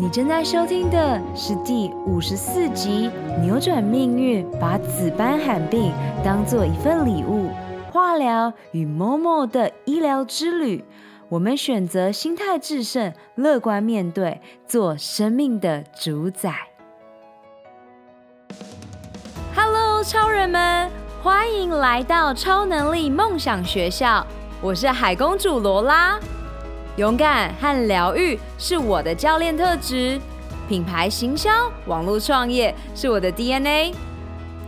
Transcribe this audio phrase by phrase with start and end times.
[0.00, 3.10] 你正在收听的是第五十四集
[3.42, 5.92] 《扭转命运，把紫斑罕病
[6.24, 7.48] 当做一份礼物》——
[7.92, 10.82] 化疗与 Momo 的医疗之旅。
[11.28, 16.54] 我们选择心态致胜，乐观面对，做生命的主宰。
[19.54, 20.90] Hello，超人们，
[21.22, 24.26] 欢迎来到超能力梦想学校。
[24.62, 26.18] 我是海公主罗拉。
[27.00, 30.20] 勇敢和疗愈是我的教练特质，
[30.68, 31.50] 品牌行销、
[31.86, 33.94] 网络创业是我的 DNA。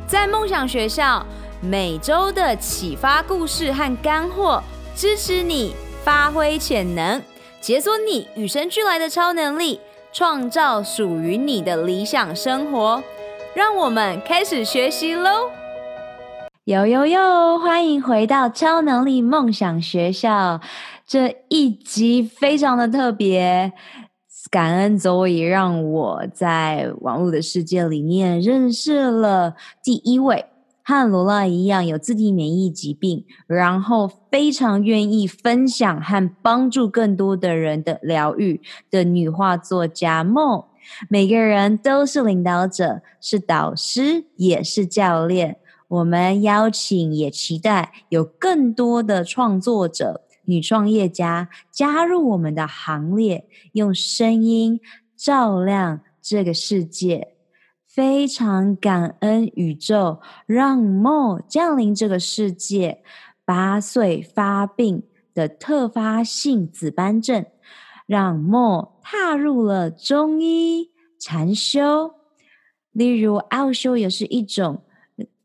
[0.06, 1.26] 在梦想学校，
[1.60, 4.62] 每周的启发故事和干货，
[4.96, 7.20] 支持你发挥潜能，
[7.60, 9.78] 解锁你与生俱来的超能力，
[10.10, 13.02] 创造属于你的理想生活。
[13.52, 15.50] 让我们开始学习喽！
[16.64, 20.62] 呦呦呦，欢迎回到超能力梦想学校。
[21.12, 23.70] 这一集非常的特别，
[24.50, 30.46] 感恩 Zoe 让我在网络的世界里面认识了第一位
[30.82, 40.64] 和罗拉一样有自体免疫疾病，然后非常愿意分享和帮助更多的人的疗愈的女画作家梦。
[41.10, 45.58] 每个人都是领导者，是导师，也是教练。
[45.88, 50.22] 我们邀请，也期待有更多的创作者。
[50.44, 54.80] 女创业家加入我们的行列，用声音
[55.16, 57.36] 照亮这个世界。
[57.86, 63.02] 非常感恩宇宙让 Mo 降临这个世界。
[63.44, 65.02] 八岁发病
[65.34, 67.44] 的特发性紫斑症，
[68.06, 72.14] 让 Mo 踏入了中医禅修。
[72.92, 74.84] 例如奥修也是一种。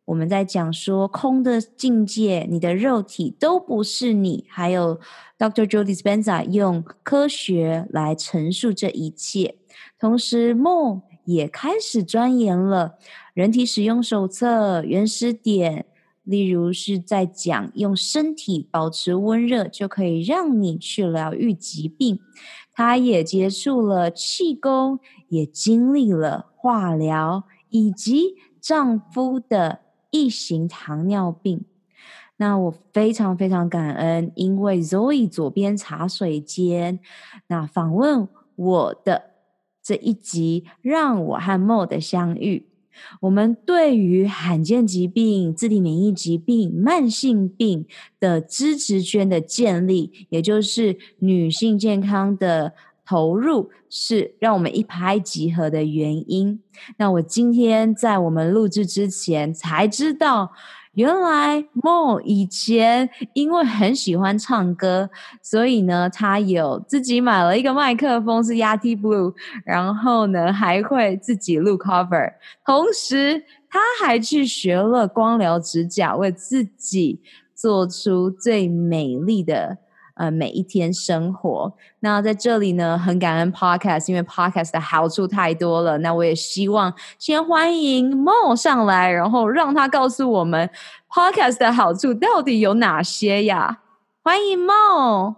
[0.08, 4.45] 我们在讲说空的境界，你的肉体都不是你。
[4.47, 5.02] 还有
[5.38, 5.66] Dr.
[5.67, 9.55] Joe Dispenza 用科学来陈述这一切，
[10.00, 12.94] 同时梦也开始钻研了
[13.33, 15.85] 人体使用手册原始点，
[16.23, 22.17] 例如是在讲用身体保持温热就可以让你去疗愈疾病。
[22.72, 29.87] 他也接触了气功，也经历了化疗以及丈夫的。
[30.09, 31.66] 异型糖尿病，
[32.38, 37.00] 那我非常非常感恩，因为 Zoe 左边茶水间，
[37.47, 39.31] 那访问我的
[39.84, 42.67] 这一集，让我和 Mo 的相遇。
[43.22, 47.85] 我们对于罕见疾病、自体免疫疾病、慢性病
[48.19, 52.73] 的支持圈的建立，也就是女性健康的。
[53.07, 56.59] 投入是让我们一拍即合的原因。
[56.97, 60.51] 那我今天在我们录制之前才知道，
[60.91, 65.09] 原来 Mo 以前因为很喜欢唱歌，
[65.41, 72.34] 所以呢，他有自己买了一个麦克风，是 Yati Blue，然后呢还会自己录 cover，
[72.66, 77.22] 同时他还去学了光疗指甲，为自己
[77.56, 79.78] 做出最美丽的。
[80.17, 81.73] 呃，每一天生活。
[82.00, 85.97] 那在这里呢，很感恩 Podcast，因为 Podcast 的好处太多了。
[86.00, 90.69] 那我也希望先欢迎 Mo 上来，然后让他告诉我们
[91.09, 93.79] Podcast 的好处到底有哪些呀？
[94.23, 95.35] 欢迎 Mo。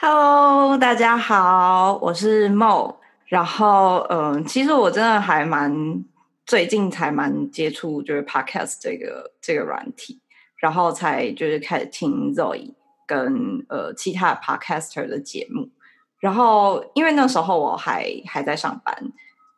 [0.00, 2.96] Hello，大家好，我是 Mo。
[3.26, 6.04] 然后，嗯、其实我真的还蛮
[6.44, 10.20] 最近才蛮接触就是 Podcast 这个这个软体，
[10.58, 12.74] 然后才就是开始听 Zoe。
[13.06, 15.70] 跟呃其他 podcaster 的节目，
[16.18, 19.12] 然后因为那时候我还还在上班，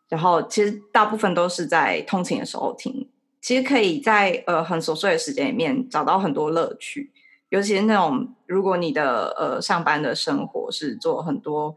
[0.09, 3.09] 然后其实大部分都是在通勤的时候听，
[3.41, 7.11] 其实可以在呃很琐碎的时间里面找到很多乐趣，
[7.49, 11.75] 尤其是那种如果你的呃上班的生活是做很多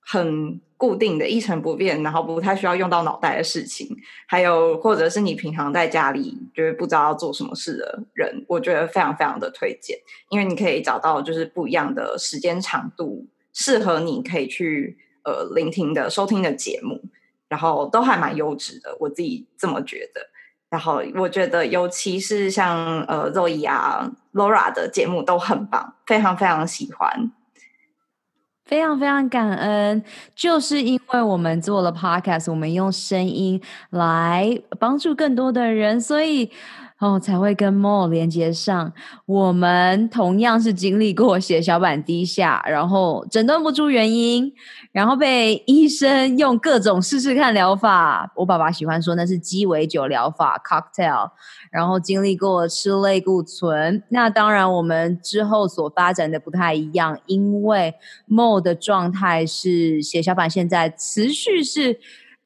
[0.00, 0.60] 很。
[0.80, 3.86] 固定的一成不变，然后不太需要用到脑袋的事情，
[4.26, 9.98] 还有或者是你平常在家里就是不知道要做什么事的人，我觉得非常非常的推荐，
[10.30, 17.02] 因为你可以找到就是不一样的时间长度，适合你可以去呃聆听的收听的节目，
[17.50, 20.22] 然后都还蛮优质的，我自己这么觉得。
[20.70, 27.30] 然后我觉得尤其是像呃 Zoe 啊 Laura 的节目都很棒，非常非常喜欢。
[28.70, 30.00] 非常非常感恩，
[30.36, 36.48] 就是因为我们做了 podcast，我们用声音来帮助更多的人，所以
[37.00, 38.92] 哦，才会跟 Mo 连接上。
[39.24, 44.52] 我们同样是经历过血小板低下，然后诊断不出原因，
[44.92, 48.30] 然后被医生用各种试试看疗法。
[48.36, 51.30] 我爸爸喜欢说那是鸡尾酒疗法 （cocktail）。
[51.72, 54.02] 然后经历过吃类固醇。
[54.10, 57.94] 那当然，我们之后所发展的不太一样，因为
[58.28, 61.98] Mo 的状态是血小板现在持续是。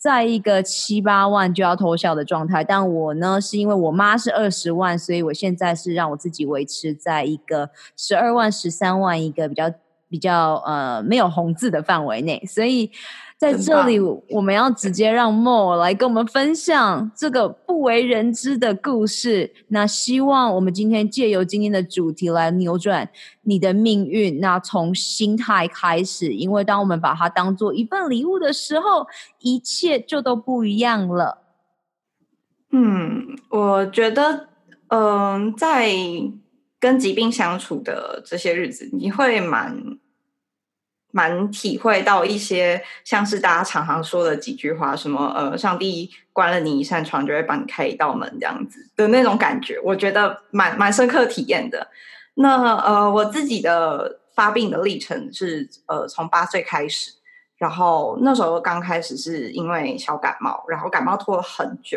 [0.05, 9.73] 在一个七八万就要偷笑的状态，但我呢是因为我妈是二十万，所以我现在是让我自己维持在一个十二万、十三万一个比较
[10.11, 12.91] 比较呃没有红字的范围内，所以。
[13.45, 14.01] 在这里，
[14.31, 19.53] 我们要直接让 Mo 来跟我们分享这个不为人知的故事。
[19.69, 23.11] 那希望我们今天借由今天的主题来扭转
[23.43, 24.41] 你的命运。
[24.41, 29.07] 那从心态开始，因为当我们把它当做一份礼物的时候，
[29.41, 31.43] 一切就都不一样了。
[32.73, 34.49] 嗯，我觉得，
[34.89, 35.93] 嗯、呃，在
[36.81, 39.99] 跟疾病相处的这些日子，你会蛮。
[41.17, 51.87] 蛮体会到一些像是大家常常说的几句话，什么呃，上帝关了你一扇窗，就会帮你开一道门这样子的那种感觉，我觉得蛮蛮深刻体验的。
[52.35, 57.13] 那呃，我自己的发病的历程是呃，从八岁开始，
[57.59, 61.97] 然后那时候刚开始是因为小感冒，然后感冒拖了很久，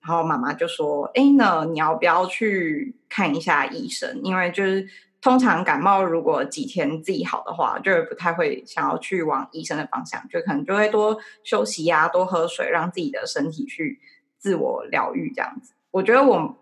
[0.00, 4.18] 然后妈妈就说：“哎，那你要不要去看一下医生？
[4.22, 4.88] 因为就是。”
[5.26, 13.98] 通常感冒如果几天自己好的话，就不太会想要去往医生的方向，就可能就会多休息呀、多喝水，让自己的身体去
[14.38, 15.74] 自我疗愈这样子。
[15.90, 16.56] 我觉得我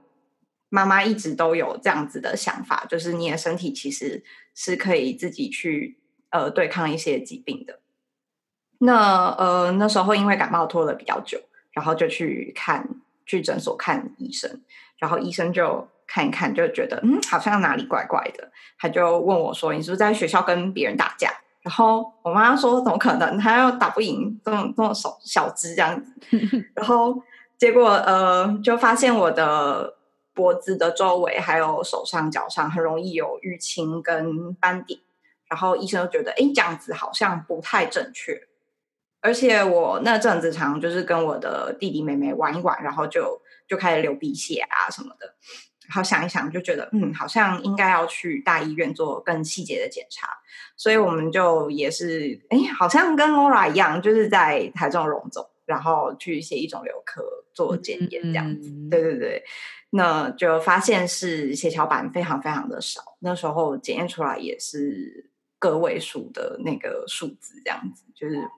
[0.71, 4.25] 妈妈一直都有这样子的想法，就是你的身体其实
[4.55, 5.99] 是可以自己去
[6.31, 7.81] 呃对抗一些疾病的。
[8.79, 11.39] 那呃那时候因为感冒拖了比较久，
[11.73, 12.89] 然后就去看
[13.27, 14.63] 去诊所看医生，
[14.97, 15.87] 然后医生就。
[16.07, 21.31] 看一看就觉得嗯，好像哪里怪怪的，他就问我说：“你是不是在学校跟别人打架？”
[21.63, 23.39] 然后我妈说：“怎么可能？
[23.39, 26.13] 他又打不赢这种这种小小只这样子。”
[26.77, 27.23] 然后
[27.57, 29.97] 结果呃，就发现我的
[30.35, 35.01] 脖子的周围还有手上脚上很容易有淤青跟斑点，
[35.49, 38.39] 然后医生就觉得哎，这样子好像不太正确。
[39.23, 45.35] 而且我那阵子常就是跟我的弟弟妹妹玩一玩，然后就就开始流鼻血啊什么的。
[45.89, 50.29] 好想一想，就觉得嗯，好像应该要去大医院做更细节的检查，
[50.77, 57.23] 所以我们就也是，哎，好像跟 Laura 一样，就是在台中荣总，然后去血液肿瘤科
[57.53, 58.71] 做检验这样子。
[58.71, 59.45] 嗯、对对对，
[59.91, 68.49] 那就发现是血小板非常非常的少，那时候检验出来也是个位数的那个数字，这样子，就是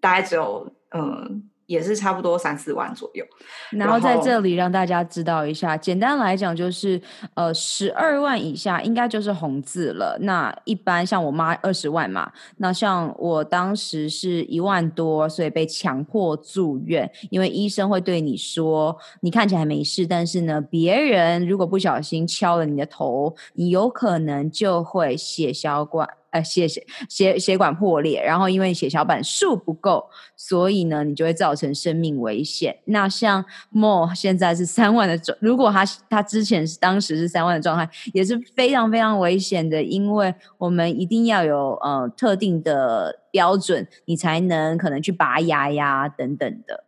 [0.00, 1.50] 大概只有嗯。
[1.66, 3.24] 也是差不多三四万左右，
[3.70, 7.00] 然后在这里让大家知道一下，简单来讲就是，
[7.34, 10.18] 呃，十二万以下应该就是红字了。
[10.20, 26.08] 那一般像我妈二十万嘛，那像我当时是一万多，所以被强迫住院，因为医生会对你说，你看起来没事，但是呢，别人如果不小心敲了你的头，你有可能就会血小管。
[26.34, 32.76] 呃，血血血血管破裂，然后因为血小板数不够，所以呢，你就会造成生命危险。
[32.86, 46.82] 那像 Mo 现在是三万的状，如果他他之前是当时是三万的状态，也是非常非常危险的，因为我们一定要有呃特定的标准，你才能可能去拔牙呀等等的。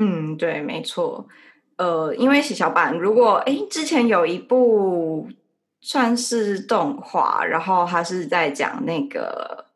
[0.00, 1.26] 嗯，对，没错。
[1.78, 5.26] 呃，因为血小板，如果诶之前有一部。
[5.84, 9.66] 算是动画，然后他是在讲那个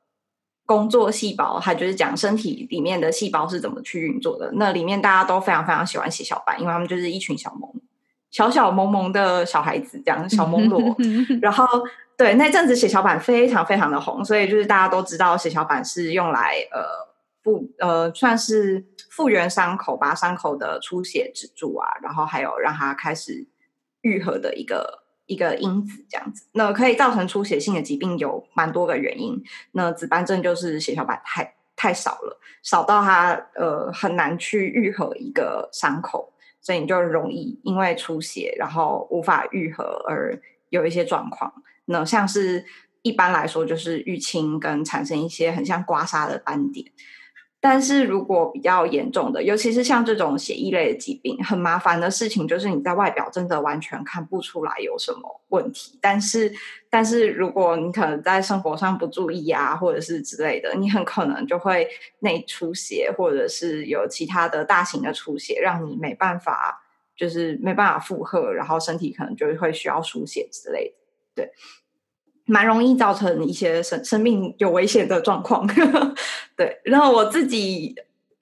[0.64, 4.48] 工作细胞，他就是讲身体里面的细胞是怎么去运作的。
[4.54, 7.68] 那里面大家都非常非常喜欢血小板，因为他们就是一群小萌、
[8.30, 10.80] 小小萌萌的小孩子，这样小 萌萝。
[11.42, 11.66] 然后
[12.16, 16.84] 对那阵子血小板非常非常的红，所以就是大家都知道血小板是用来呃
[17.42, 23.48] 复呃算是复原伤口，把伤口的出血止住啊，然后还有让它开始
[24.02, 25.02] 愈合的一个。
[25.26, 29.42] 一个因子这样子，那可以造成出血性的疾病有蛮多个原因。
[29.72, 40.40] 那紫斑症就是血小板太太少了，少到它呃很难去愈合一个伤口，所以你就容易因为出血，然后无法愈合而
[40.70, 41.52] 有一些状况。
[41.86, 42.64] 那像是
[43.02, 46.90] 一般来说就是淤青跟产生一些很像刮痧的斑点。
[47.68, 55.98] 但是如果比较严重的，尤其是像这种血液类的疾病，很麻烦的事情就是你在外表真的完全看不出来有什么问题。
[56.00, 56.54] 但是，
[56.88, 61.88] 但是如果你可能在生活上不注意啊，或者是之类的，你很可能就会
[62.20, 66.84] 内出血，或者是有其他的大型的出血，让你没办法
[67.16, 70.94] 就是没办法负荷，然后身体可能就会需要输血之类
[71.34, 71.52] 的，对，
[72.44, 75.66] 蛮容易造成一些生生命有危险的状况。
[76.56, 77.94] 对，然后我自己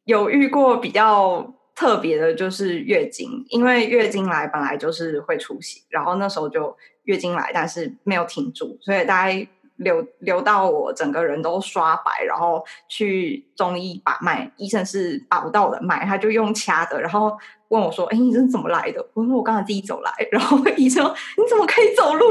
[0.05, 9.49] 有遇过比较特别的，就是月经，因为月经来本来就是会出血，然后那时候就月经来，但是没有停住，所以大概。
[9.79, 17.37] 流流到我整个人都刷白，然后去中医把脉，医生是把不到的脉，他就用掐的，然后
[17.71, 21.05] 问我说：“哎，你这是怎么来的？”我说：“我刚才自己走来。”然后医生
[21.37, 22.25] ：“你怎么可以走路？”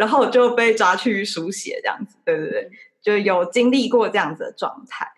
[0.00, 2.70] 然后我就被抓去输血，这样子，对对对，
[3.04, 5.12] 就有经历过这样子的状态。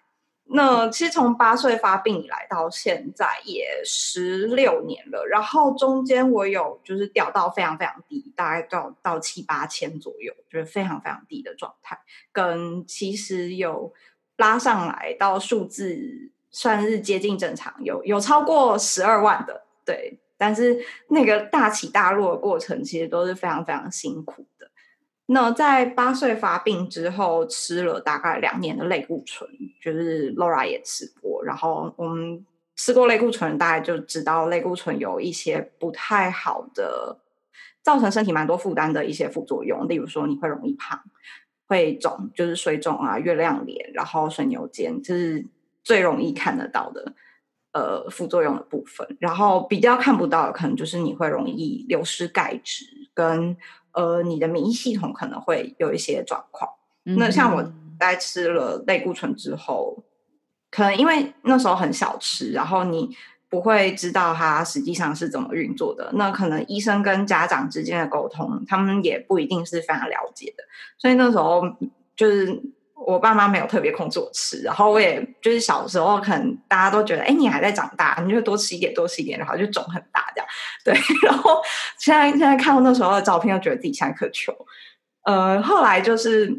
[0.49, 11.99] 那其实从八岁发病以来到现在也十六年了，然后中间我有就是掉到非常非常低，大概到到七八千左右，就是非常非常低的状态。
[12.31, 13.93] 跟其实有
[14.37, 20.21] 拉上来到数字算是接近正常，有有超过十二万的，对。
[20.39, 20.79] 但是
[21.09, 24.56] 那个大起大落的过程其实都是非常非常辛苦的。
[25.29, 29.51] 那在八岁发病之后，吃了大概两年的类固醇，
[29.83, 31.45] 就是 Laura 也吃过。
[31.45, 37.19] 然后我们吃过类固醇，大概就知道类固醇有一些不太好的，
[37.83, 39.89] 造成身体蛮多负担的一些副作用。
[39.89, 41.03] 例如说，你会容易胖，
[41.67, 45.45] 会肿，就是水肿啊、月亮脸，然后水牛肩，这是
[45.83, 47.15] 最容易看得到的
[47.73, 49.17] 呃副作用的部分。
[49.19, 53.57] 然后比较看不到的，可能就是你会容易流失钙质跟。
[53.97, 56.71] 呃，你的免疫系统可能会有一些状况。
[57.05, 60.05] 嗯、那像我在吃了类固醇之后，
[60.71, 63.11] 可能因为那时候很小吃，然后你
[63.49, 66.13] 不会知道它实际上是怎么运作的。
[66.13, 70.63] 那可能医生跟家长之间的沟通，他们也不一定是非常了解的。
[70.97, 71.63] 所以那时候
[72.15, 72.63] 就是。
[73.07, 80.49] 我爸妈没有特别控制我吃，然后我也就是小时候可能大家都觉得，哎，你还在长大，你就多吃一点，多吃一点，然后就肿很大这样。
[80.85, 81.63] 对，然后
[81.99, 84.53] 现在现在看到那时候的照片，又觉得自己像一颗球。
[85.23, 86.53] 呃，后来就是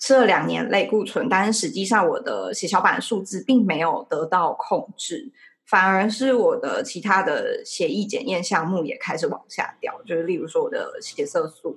[0.00, 5.30] 吃了两年类固醇，但是实际上我的血小板数字并没有得到控制，
[5.66, 11.76] 反而是我的其他的血液检验项目也开始往下掉，就是例如说我的血色素，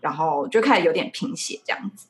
[0.00, 2.06] 然后就开始有点贫血这样子。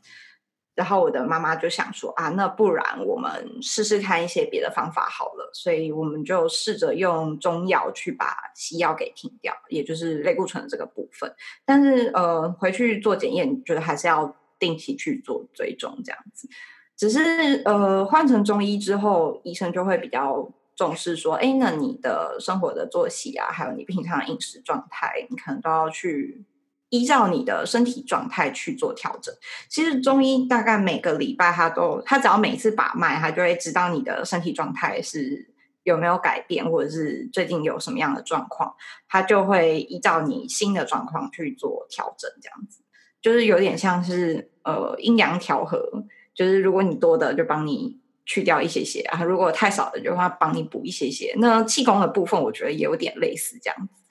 [0.76, 3.30] 然后我的妈妈就想说啊，那不然我们
[3.62, 11.34] 试试看一些别的方法好了，所以我们就试着用中药去把西药给停掉，也就是类固醇的这个部分。
[11.64, 16.46] 但是呃，回去做检验，觉得还是要定期去做追踪这样子。
[16.94, 26.44] 只是呃，换成中医之后，医生就会比较重视说，哎，那你的生活的作息啊，还有你平常饮食状态，你可能都要去。
[26.90, 29.34] 依照你的身体状态去做调整。
[29.68, 35.50] 其实中医大概每个礼拜，他都他只要每次把脉，他就会知道你的身体状态是
[35.82, 38.74] 有没有改变，或者是最近有什么样的状况，
[39.08, 42.30] 他就会依照你新的状况去做调整。
[42.40, 42.82] 这样子
[43.20, 51.34] 就是有点像是呃阴阳调和，就是如果你多的就帮你去掉一些些啊，如果太少的就会帮你补一些些。
[51.38, 54.02] 那气功的部分，我觉得也有点类似这样子。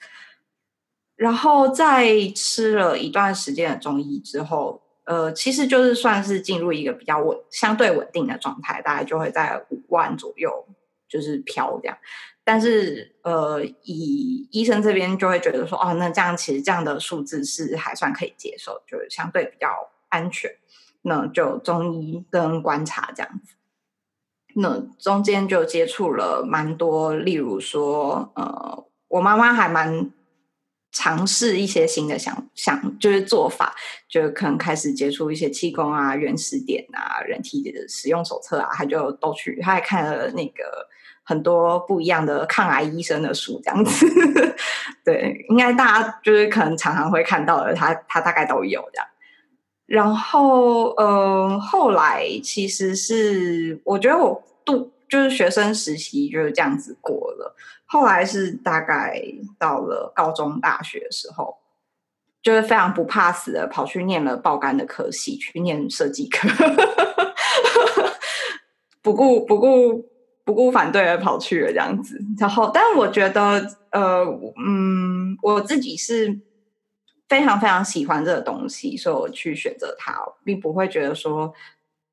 [1.16, 10.66] 然后在吃了一段时间的中医之后，呃，其实就是算是进入一个比较稳、相对稳定的状态，大概就会在五万左右，
[11.08, 11.96] 就是飘这样。
[12.44, 19.68] 但是，呃，以医生这边就会觉得说，哦，那这样其实这样的数字是还算可以接受，就是相对比较
[20.10, 20.50] 安全。
[21.00, 23.54] 那就中医跟观察这样子。
[24.56, 30.12] 那中间就接触了蛮多，例如说，呃，我妈妈还蛮。
[30.92, 33.74] 尝试一些新的想想，就是做法，
[34.08, 40.64] 就可能开始接触一些气功啊、原始点啊、人体的使用手册啊，他就都去，他还看了那个
[41.22, 44.06] 很多不一样的抗癌医生的书，这样子。
[45.04, 49.06] 对，应该大家就是可能常常会看到的，他他大概都有这样。
[49.86, 57.54] 然后，嗯、呃，后来其实是我觉得我度就是学生时期就是这样子过了。
[57.84, 59.22] 后来是大概
[59.58, 61.56] 到了高中、大学的时候，
[62.42, 66.48] 就是非常不怕死的跑去念了爆肝的科系，去念设计科，
[69.00, 70.04] 不顾不顾
[70.44, 72.20] 不顾反对而跑去了这样子。
[72.38, 74.24] 然后，但我觉得，呃，
[74.56, 76.40] 嗯，我自己是
[77.28, 81.54] 非常非常喜欢这个东西，所以我去选择它，并不会觉得说，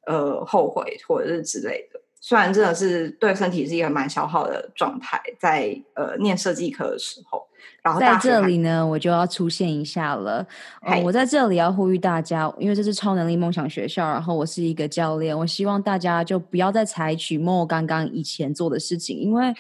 [0.05, 1.99] 呃，后悔或者是之类的。
[2.25, 7.45] 虽然真的是对身体是一个蛮消耗的状态，在呃念设计课的时候，
[7.81, 10.47] 然后在这里呢，我就要出现一下了。
[10.83, 19.53] 呃，我在这里要呼吁大家，因为这是超能力梦想学校，然后我是一个教练，我希望大家就不要再采取 Mo 刚刚以前做的事情，因为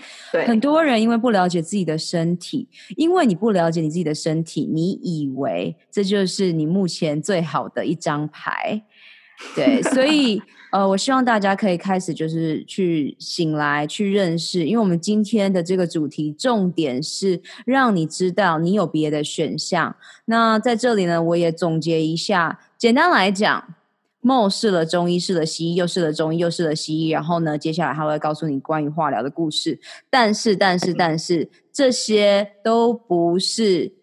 [0.47, 8.81] 很多人因为不了解自己的身体，因为你不了解你自己的身体，你以为这就是你目前最好的一张牌。
[9.53, 10.41] 对，所以
[10.73, 19.95] 呃，我希望大家可以开始就是去醒来，去认识，因为我们今天的这个主题重点是让你知道你有别的选项。
[20.25, 23.75] 那在这里呢，我也总结一下，简单来讲
[24.23, 29.79] ，Mo 试了中医，试了西医，又试了中医，又试了西医，然后呢，接下来他会告诉你关于化疗的故事。
[30.09, 33.93] 但是，但是，但是，这些都不是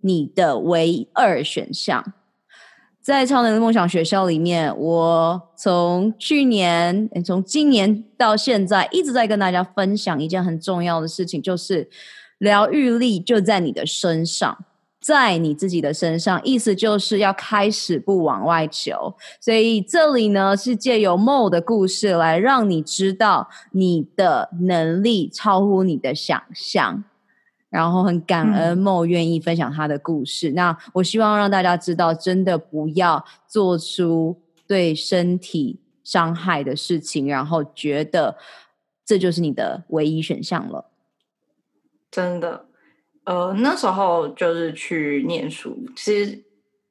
[0.00, 2.14] 你的唯二选项。
[3.10, 11.90] 在超能的梦想学校里面，我从去年，从今年到现在，一直在跟大家分享一件很重要的事情，就是
[12.38, 14.56] 疗愈力就在你的身上，
[15.00, 19.12] 在你自己的身上，意思就是要开始不往外求。
[19.40, 27.02] 所以这里呢，是借由 Mo 的故事来让你知道你的能力超乎你的想象。
[27.70, 30.50] 然后很感恩 Mo 愿意分享他的故事。
[30.50, 30.54] 嗯。
[30.54, 38.36] 那我希望让大家知道，真的不要做出对身体伤害的事情，然后觉得
[39.06, 40.90] 这就是你的唯一选项了。
[42.10, 42.66] 真的，
[43.24, 46.42] 呃，那时候就是去念书，其实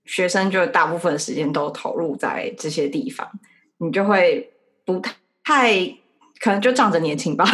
[0.05, 3.29] 学生就大部分时间都投入在这些地方，
[3.77, 4.53] 你就会
[4.85, 4.99] 不
[5.43, 5.98] 太。
[6.39, 7.45] 可能就仗着年轻吧，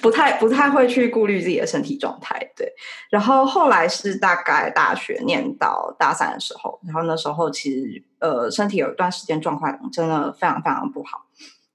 [0.00, 2.38] 不太不太会去顾虑自己的身体状态。
[2.56, 2.72] 对，
[3.10, 11.26] 然后后来是大概大学念到大三的时候，然后那时候其实呃身体有一段时间状况真的非常非常不好。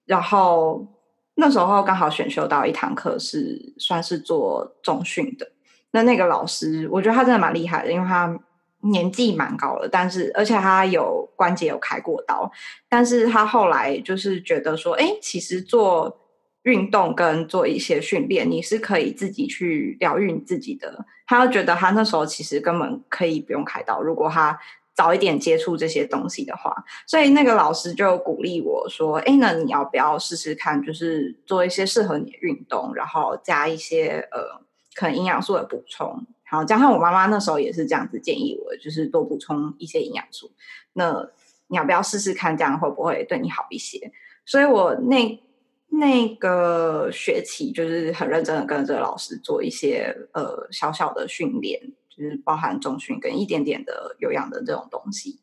[0.05, 0.87] 然后
[1.35, 5.51] 那时候刚好选修到一堂课是算是做重训的，
[5.91, 8.39] 那那个老师我觉得他真的蛮厉害的，因为他
[8.81, 12.49] 年纪蛮高了，但是而且他有关节有开过刀，
[12.87, 16.18] 但是他后来就是觉得说，哎，其实做
[16.63, 21.05] 运动跟做一些训练，你是可以自己去疗愈自己的。
[21.25, 24.59] 他就觉得他那时候其实根本可以不用开刀，如果他
[24.93, 26.75] 早一点接触这些东西的话。
[27.07, 34.59] 所以那个老师就鼓励我说：“哎，那你要不要试试看，就是做一些适合你的运动，然后加一些呃
[34.95, 36.25] 可能营养素的补充。
[36.51, 40.51] 然后，加上我妈妈那时候也是这样子建议我，就是多补充一些营养素。
[40.93, 41.29] 那
[41.67, 44.11] 你要不要试试看，这样会不会对你好一些？”
[44.45, 45.41] 所以我那。
[45.91, 55.39] 那个学期就是很认真的跟着老师做一些呃小小的训练，就是包含中训跟一点点的有氧的这种东西。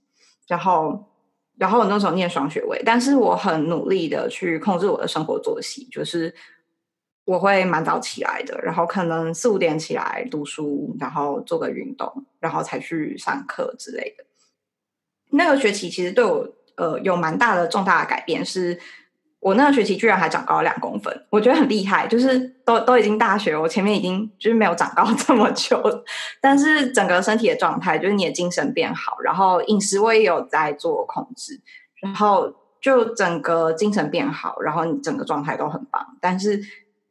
[0.47, 1.05] 然后，
[1.59, 6.33] 然后我那时候念双学位，但是我很努力的去控制我的生活作息，就是
[7.25, 14.25] 我会蛮早起来的，然后可能四五点起来读书，然后做个运动，然后才去上课之类的。
[15.31, 18.79] 那个学期其实对我呃有蛮大的重大的改变是。
[19.39, 22.05] 我那个学期居然还长高了两公分，我觉得很厉害。
[22.09, 25.81] 就是都都已经大学，我前面已经就是没有长高 这么久，
[26.41, 31.61] 但是整个身体的状态，就是你的精神变好，然后饮食我也有在做控制，
[32.01, 36.05] 然后就整个精神变好，然后你整个状态都很棒。
[36.21, 36.61] 但是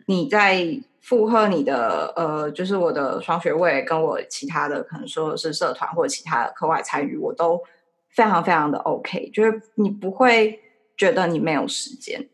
[0.08, 0.66] 你在
[1.00, 7.62] 负荷你的呃，就是我的双学位跟我其他的可能说是社团或者其他的课外参与，我都
[8.10, 10.60] 非常非常的 OK，就是你不会。
[10.98, 12.30] 觉得你没有时间，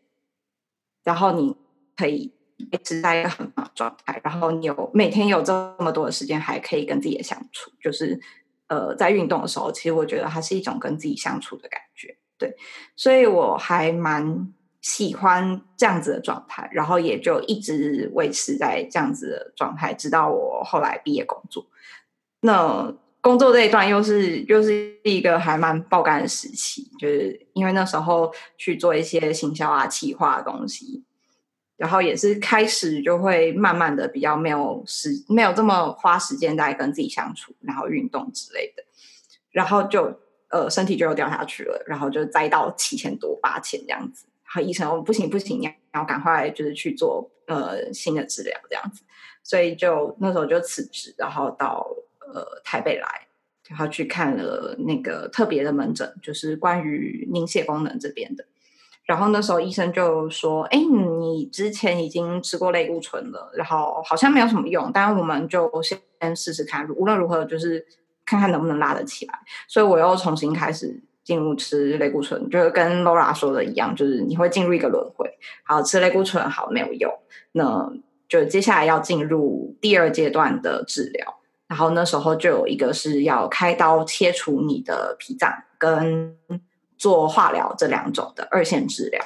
[1.04, 1.56] 然后你
[1.95, 8.19] 可以一直在一个很好的状态，然后你有每天有这么多的时间，还可以跟自己相处，就是
[8.67, 12.56] 呃，在运动的时候，其实我觉得它是一种跟自己相处的感觉，对，
[12.95, 21.65] 所以我还蛮喜欢这样子的状态，然后也就一直维持在这样子的状态，直到我后来毕业工作。
[22.41, 31.03] 那工作这一段又是又是一个还蛮爆肝的时期，就是因为那时候去做一些行销啊、企划的东西，
[31.77, 38.84] 然后也是开始就会慢慢的比较没有时没有这么花时间在跟自己相处，然后运动之类的，
[39.51, 49.03] 然后就呃身体就又掉下去了，然后就栽到七千多八千这样子，然后医生说不行不行，你要赶快就是去做呃新的治疗这样子，
[49.43, 51.86] 所以就那时候就辞职，然后到。
[52.34, 53.07] 呃，台北来，
[53.67, 58.45] 然后去看了那个特别的门诊，就是关于凝血功能这边的。
[59.05, 67.86] 然后那时候医生就说：“哎，你之前已经吃过类固醇了，然后好像没有什么用，但我们就先试试看，无论如何就是
[68.23, 69.34] 看看能不能拉得起来。”
[69.67, 75.29] 所以我又重新开始进入吃类固醇，就是跟 Laura 说的一样，就是你会进入一个轮回。
[75.63, 77.12] 好，吃类固醇好没有用，
[77.53, 77.91] 那
[78.29, 81.40] 就接下来要进入第二阶段的治疗。
[81.71, 86.38] 然后那时候就有一个是要开刀切除你的脾脏，跟
[86.97, 89.23] 做化疗这两种的二线治疗。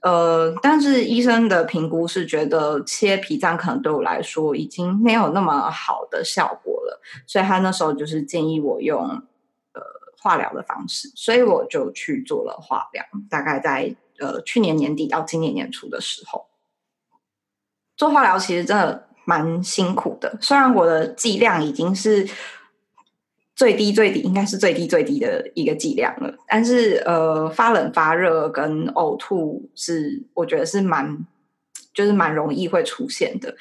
[0.00, 9.82] 呃，但是医生的评估是觉得切脾脏可能对我来说已经没有那么好的效果了，所以他那时候就是建议我用呃
[10.18, 13.04] 化疗的方式，所以我就去做了化疗。
[13.28, 16.46] 大概在呃去年年底到今年年初的时候，
[17.94, 22.26] 做化疗其实真的蛮辛苦的，虽然我的剂量已经是。
[23.58, 31.26] 最低最低应该是最低最低的一个剂量了，但是呃，发冷发热跟呕吐是我觉得是蛮
[31.92, 33.56] 就是蛮容易会出现的，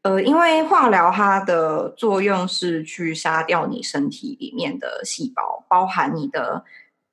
[0.00, 6.64] 呃，因为化疗它的作用是去杀掉你身体里面的细胞，包含你的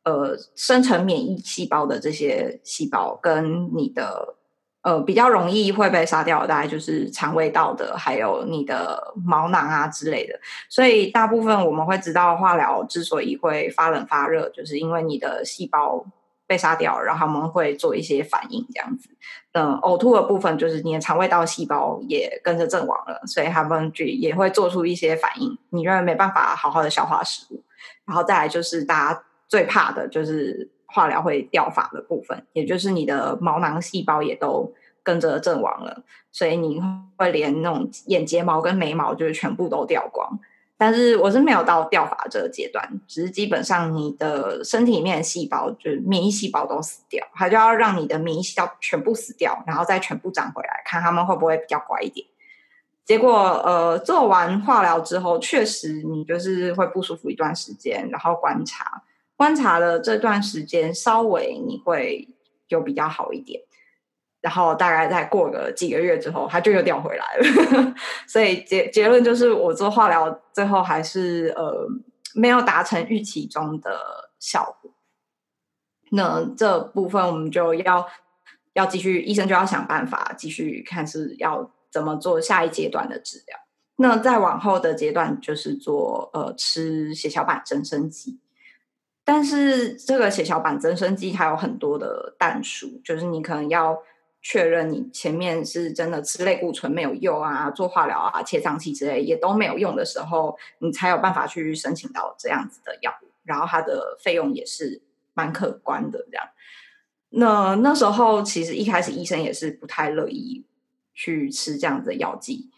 [0.05, 4.37] 呃生成免疫细胞的这些细胞跟你的。
[4.89, 10.33] 呃，比较容易会被杀掉的，大概就是肠胃道的，还有你的毛囊啊之类的。
[10.67, 16.03] 所以大部分我们会知道，化疗之所以会发冷发热，就是因为你的细胞
[16.47, 19.09] 被杀掉，然后他们会做一些反应这样子。
[19.51, 27.61] 嗯，呕吐的部分就是你的肠胃道细胞也跟着阵亡了，所以他们就也会做出一些反应，你认为没办法好好的消化食物。
[28.07, 30.71] 然后再来就是大家最怕的就是。
[30.91, 34.73] 化疗会掉发的部分，也就是你的毛囊细胞也都
[35.09, 36.79] 跟着阵亡了，所以你
[37.17, 40.39] 会连那种眼睫毛跟眉毛就是全部都掉光。
[40.77, 52.27] 但是我是没有到掉发这个阶段，只是基本上你的身体里面的细胞就是免疫细胞都死掉，它就要让你的免疫细胞全部死掉，然后再全部长回来，看他们会不会比较乖一点。
[53.03, 53.33] 结果
[53.65, 59.01] 呃，做完化疗之后，确实你就是会不舒服一段时间，然后观察。
[59.35, 62.27] 观察了这段时间，稍微你会
[62.67, 63.61] 有比较好一点，
[64.41, 67.95] 然后大概再过个几个月之后，它就又掉回来了。
[68.27, 71.87] 所以结结论就是，我做化疗最后还是呃
[72.35, 74.91] 没有达成预期中的效果。
[76.11, 78.07] 那这部分我们就要
[78.73, 83.57] 要继续，医生就要想办法继续看是要怎么做下一阶段的治疗。
[83.97, 88.39] 那再往后的阶段就是做呃吃血小板增生剂。
[89.25, 94.01] 但是这个血小板增生剂它有很多的但数，就是你可能要
[94.41, 105.01] 确认你前面是真的吃类固醇没有用啊，做化疗啊、切脏器之类也都没有用的时候，你才有办法去申请到这样子的药物，然后它的费用也是
[105.33, 106.25] 蛮可观的。
[106.31, 106.47] 这样，
[107.31, 110.65] 那那时候其实一开始医生也是不太乐意
[111.13, 112.69] 去吃这样子的药剂。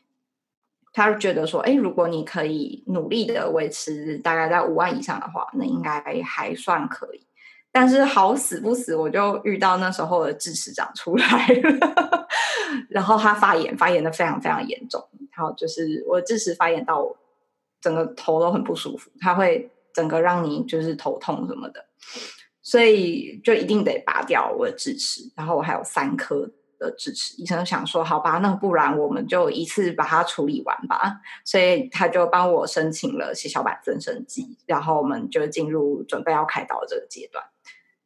[0.93, 7.25] 他觉得说，哎，如果你可以努力的维持大概在五万以上的话，那应该还算可以。
[7.71, 12.27] 但是好死不死，我就遇到那时候的智齿长出来了，
[12.89, 15.01] 然后他发炎，发炎的非常非常严重。
[15.35, 17.15] 然后就是我智齿发炎到
[17.79, 21.85] 整个头都很不舒服，它会整个让你就是头痛什么的，
[22.61, 25.31] 所以就一定得拔掉我的智齿。
[25.35, 26.51] 然后我还有三颗。
[26.81, 31.21] 的智齿，医生想说，好吧，那不然我们就一次把它处理完吧。
[31.45, 37.45] 所以他就帮我申请了血小板增生剂，然后我们就进入准备要开刀这个阶段。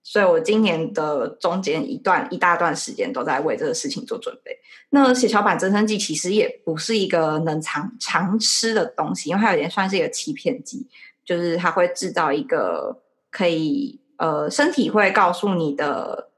[0.06, 4.56] 所以我今年的中间一段一大段时间都在为这个事情做准备。
[4.92, 10.88] 那血小板增生剂其实也不是一个能常常吃的东西，因为它有点算是一个欺骗剂，
[11.26, 16.30] 就是它会制造一个可以呃，身体会告诉你的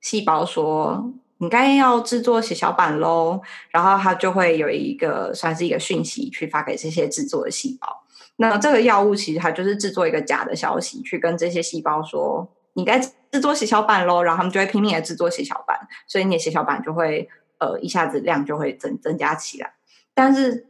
[0.00, 1.12] 细胞说。
[1.38, 8.06] 你该要制作血小板喽，然后它就会有一个算是一个讯息去发给这些制作的细胞。
[8.36, 19.74] 那这个药物其实它就是制作一个假的消息，去跟这些细胞说你该制作血小板喽，然后他们就会拼命的制作血小板，所以你的血小板就会呃一下子量就会增增加起来，
[20.14, 20.68] 但是。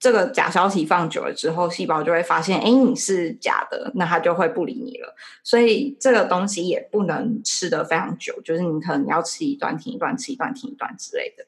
[0.00, 5.16] 这个假消息放久了之后，细胞就会发现，哎，你是假的，那它就会不理你了。
[5.42, 11.46] 所以这个东西也不能吃得非常久，就是你可能要吃一段停一段，吃一段停一段之类的。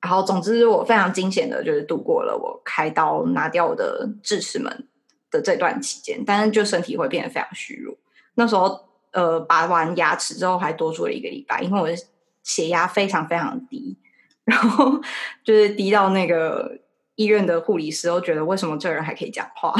[0.00, 4.86] 然后，总之我非常惊险的，就是度过了我开刀拿掉我的智齿门
[5.28, 7.96] 的这段期间，但是就身体会变得非常虚弱。
[8.34, 11.94] 那时候，呃，拔完牙齿之后还多住了一个礼拜，因为我的
[12.42, 13.96] 血压非常非常低，
[14.44, 15.00] 然后
[15.42, 16.80] 就是低到那个。
[17.16, 19.72] 医院的护理师都觉得，为什么这人还可以讲话？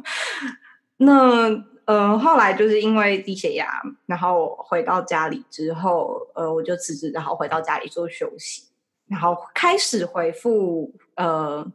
[0.98, 1.48] 那
[1.86, 8.64] 呃，后来就是因为低血压，然后回到家里之后，呃，我就辞职，然后回到家里做休息，
[9.06, 11.66] 然后开始恢复呃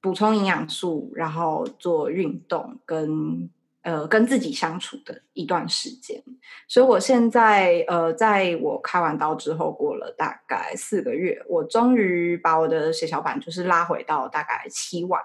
[0.00, 3.50] 补充营养素，然后做运动跟
[3.84, 6.20] 呃跟自己相处的一段时间。
[6.66, 15.22] 所以我现在呃，在我开完刀之后，过了大概四个月，我终于把我的血小板就是拉回到大概七万，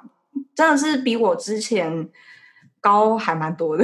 [0.54, 2.10] 真的是比我之前
[2.82, 3.84] 高还蛮多的。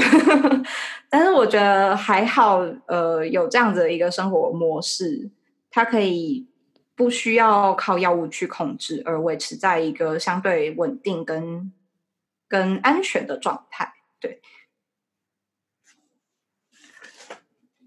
[1.09, 5.31] 但是我觉得还好，呃，有这样子的一个生活模式，
[5.71, 6.47] 它可以
[6.93, 11.71] 不需要靠药物去控制，而维持在一个相对稳定跟
[12.49, 13.93] 跟安全的状态。
[14.19, 14.41] 对。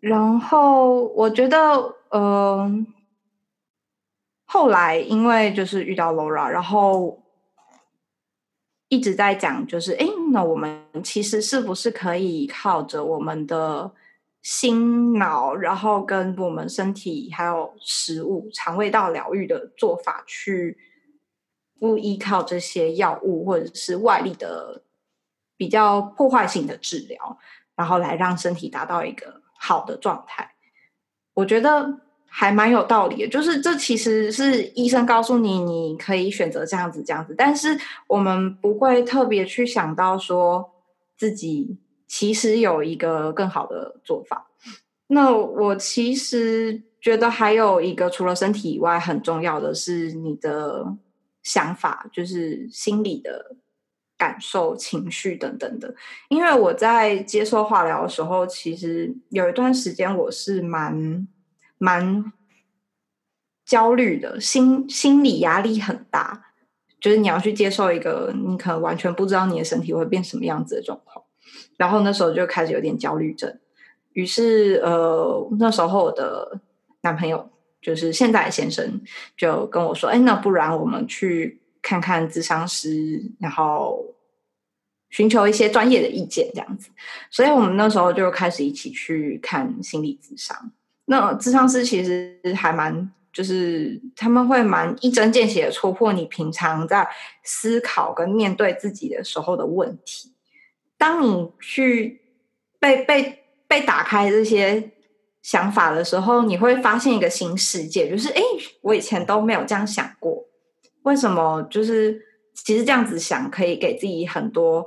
[0.00, 2.86] 然后我觉得，嗯、
[4.44, 7.20] 后来因为就是遇到 Laura，然后
[8.88, 13.90] 一直在讲，就是哎，那我们其实是不是可以靠着我们的
[14.40, 20.78] 心脑，然后跟我们身体还有食物、肠胃道疗愈的做法，去
[21.80, 24.82] 不依靠这些药物或者是外力的
[25.56, 27.36] 比较破坏性的治疗，
[27.74, 29.42] 然后来让身体达到一个。
[29.58, 30.54] 好的状态，
[31.34, 33.28] 我觉得还蛮有道理的。
[33.28, 40.70] 就是这其实是医生告诉你，你可以选择这样子、这样子，但是我们不会特别去想到说
[41.16, 44.46] 自己其实有一个更好的做法。
[45.08, 50.96] 那我其实觉得还有一个，除了身体以外，很重要的是你的
[51.42, 53.56] 想法，就是心理的。
[54.18, 55.94] 感受、情绪等等的，
[56.28, 61.28] 因为我在接受化疗的时候，其实有一段时间我是蛮
[61.78, 62.32] 蛮
[63.64, 66.46] 焦虑的，心心理压力很大，
[67.00, 71.24] 就是你要去接受一个你可能完全不知道你的身体会变什么样子的状况，
[71.76, 73.56] 然后那时候就开始有点焦虑症，
[74.14, 76.60] 于是呃，那时候我的
[77.02, 77.48] 男朋友
[77.80, 79.00] 就是现在的先生
[79.36, 84.04] 就跟我说：“哎，那不然我们去。”看看智商师，然后
[85.08, 86.90] 寻求一些专业的意见，这样子。
[87.30, 90.70] 所以我们那时候就开始一起去看心理智商。
[91.06, 97.08] 那智商师其实还蛮，就是他们会蛮一针见血的戳破你平常在
[97.42, 100.34] 思考跟面对自己的时候的问题。
[100.98, 102.20] 当你去
[102.78, 104.90] 被被被打开这些
[105.40, 108.42] 想法的时候，你会发现一个新世界，就是哎，
[108.82, 110.47] 我以前都没有这样想过。
[111.08, 112.20] 为什么就是
[112.52, 114.86] 其实这样子想可以给自己很多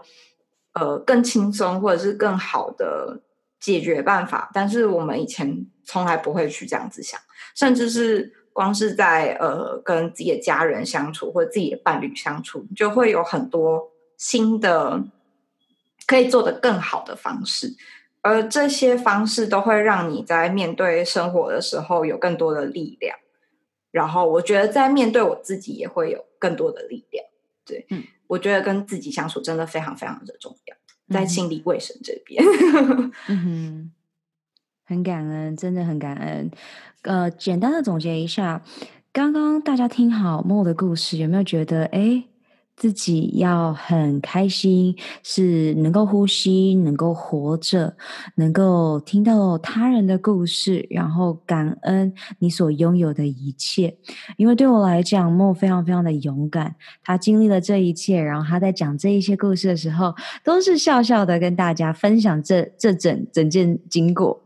[0.74, 3.22] 呃更轻松或者是更好的
[3.60, 7.20] 解决办法，但是我们以前从来不会去这样子想，
[7.56, 15.04] 甚至是光是在呃跟自己的家人相处或者自己的伴侣相处，就会有很多新的
[16.06, 17.76] 可以做得更好的方式，
[18.22, 23.18] 而这些方式都会让你在面对生活的时候有更多的力量。
[23.92, 27.26] 然后我觉得在面对我自己也会有更多的力量，
[27.66, 30.76] 对，嗯，我觉得跟自己相处真的非常非常的重要，
[31.14, 32.44] 在心理卫生这边，
[33.28, 33.92] 嗯哼，
[34.86, 36.50] 很感恩，真的很感恩。
[37.04, 38.64] 呃，简单的总结一下，
[39.12, 42.24] 刚刚大家听好 Mo 的故事，有没有觉得哎？
[42.76, 47.96] 自己要很开心，是能够呼吸，能够活着，
[48.36, 53.96] 能够听到他人的故事，然后感恩你所拥有的一切。
[54.38, 64.42] 因为对我来讲莫非常非常的勇敢，他经历了这一切，然后他在讲这一些故事的时候，都是笑笑的跟大家分享这这整整件经过。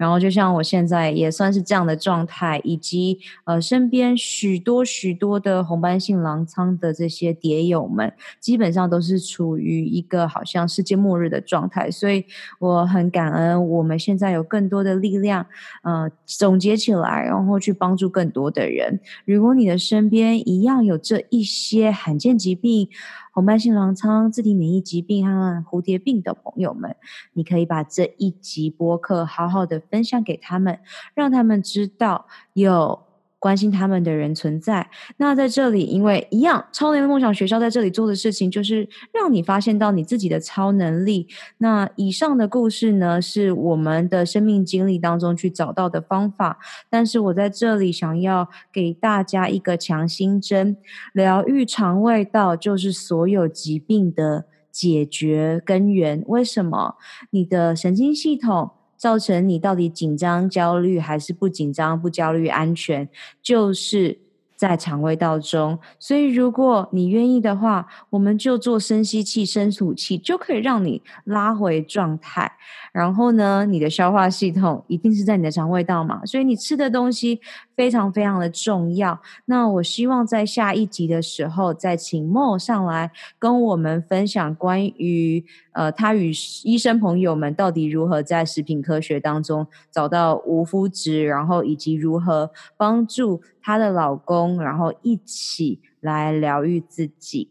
[0.00, 7.86] 然后就像我现在也算是这样的状态，以及呃身边许多许多的红斑性狼疮的这些蝶友。
[7.90, 12.24] 们基本上都是处于一个好像世界末日的状态，所以
[12.60, 15.44] 我很感恩我们现在有更多的力量，
[15.82, 19.00] 呃，总结起来，然后去帮助更多的人。
[19.24, 22.88] 如果你的身边一样有这一些罕见疾病、
[23.32, 26.96] 红斑性狼疮、自体免疫疾病和蝴蝶病的朋友们，
[27.32, 30.80] 你可以把这一集播客好好的分享给他们，
[31.14, 33.09] 让他们知道有。
[33.40, 34.88] 关心他们的人存在。
[35.16, 41.26] 那在这里，因为一样，超能力梦想学校在这里做的事情，就是让你发现到你自己的超能力。
[41.58, 46.58] 那以上的故事呢，是我们的生命经历当中去找到的方法。
[46.90, 50.76] 但是我在这里想要给大家一个强心针：
[51.14, 56.22] 疗愈肠胃道就是所有疾病的解决根源。
[56.26, 56.96] 为什么？
[57.30, 58.72] 你的神经系统。
[59.00, 63.08] 造成你到底紧张、焦虑还是不紧张、不焦虑、安全，
[63.40, 64.18] 就是
[64.54, 65.78] 在肠胃道中。
[65.98, 72.52] 所以，如果你愿意的话，我们就做深吸气、深吐气，就可以让你拉回状态。
[72.92, 77.40] 然后呢，你的消化系统一定是在你的肠胃道嘛，所以你吃的东西
[77.74, 79.18] 非常非常的重要。
[79.46, 85.46] 那我希望在下一集的时候，再请 Mo 上来跟我们分享关于。
[85.72, 86.32] 呃，他与
[86.64, 97.50] 医生朋友们到底如何在食品科学当中找到无麸质，然后以及如何帮助她的老公，然后一起来疗愈自己。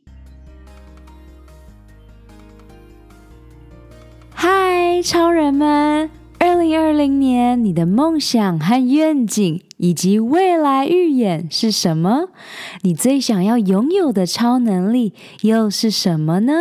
[4.31, 6.09] 嗨，超人们！
[6.39, 12.29] 二零二零年，你的梦想和愿景以及未来预演是什么？
[12.81, 16.53] 你最想要拥有的超能力又是什么呢？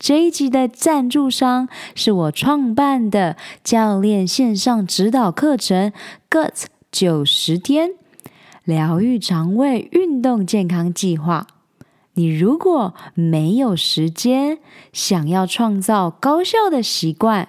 [0.00, 5.92] 这一集的赞助商是我创办的教练线上指导课程
[6.30, 7.90] “GUT 九十天
[8.64, 11.46] 疗愈肠胃运动健康计划”。
[12.16, 14.58] 你如果没有时间，
[14.90, 17.48] 想要创造高效的习惯。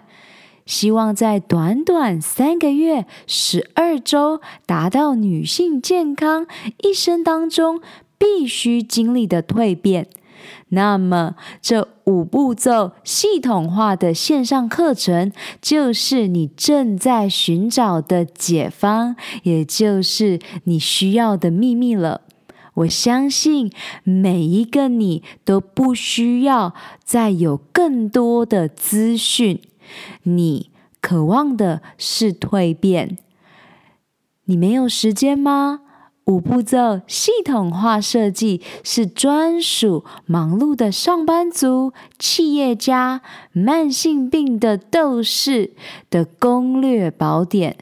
[0.65, 6.45] 希望在短短三个月、十二周达到女性健康
[6.83, 7.81] 一生当中
[8.17, 10.07] 必须经历的蜕变，
[10.73, 15.31] 那么这五步骤系统化的线上课程
[15.61, 22.21] 就是你正在寻找的解方，也就是你需要的秘密了。
[22.73, 23.69] 我相信
[24.03, 29.61] 每一个你都不需要再有更多的资讯。
[30.23, 33.17] 你渴望的是蜕变，
[34.45, 35.81] 你没有时间吗？
[36.31, 45.73] 五步骤系统化设计是专属忙碌的上班族、企业家、慢性病的斗士
[46.09, 47.79] 的攻略宝典。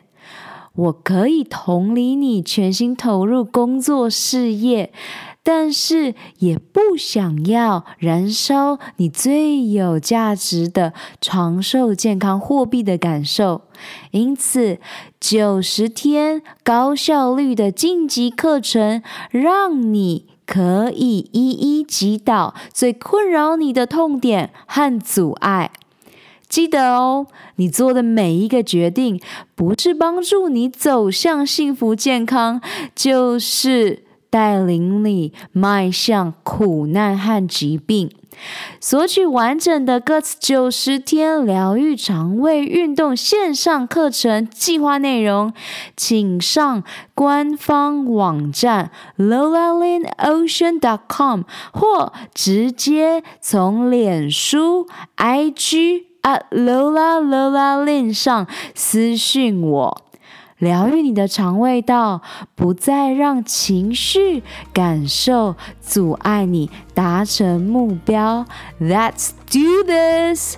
[0.73, 4.91] 我可以同理你全心投入工作事业。
[5.51, 13.63] 但是也不想要燃烧你最有价值的长寿健康货币的感受，
[14.11, 14.77] 因此
[15.19, 25.71] 九十天高效率的晋级课程，让你可以一一击倒最困扰你的痛点和阻碍。
[26.47, 29.19] 记得哦，你做的每一个决定，
[29.55, 32.61] 不是帮助你走向幸福健康，
[32.93, 34.03] 就是。
[34.29, 38.11] 带领你迈向苦难和疾病，
[38.79, 45.51] 索取完整的 GUT 九十天疗愈肠胃运动线上课程计划内容，
[45.97, 46.83] 请上
[47.15, 51.41] 官方网站 lola linn ocean dot com
[51.73, 54.87] 或直接从脸书
[55.17, 60.08] IG at lola lolalin 上私讯我。
[60.59, 62.21] 疗愈你的肠胃道，
[62.53, 64.43] 不再让情绪
[64.73, 68.45] 感受阻碍你达成目标。
[68.79, 70.57] Let's do this！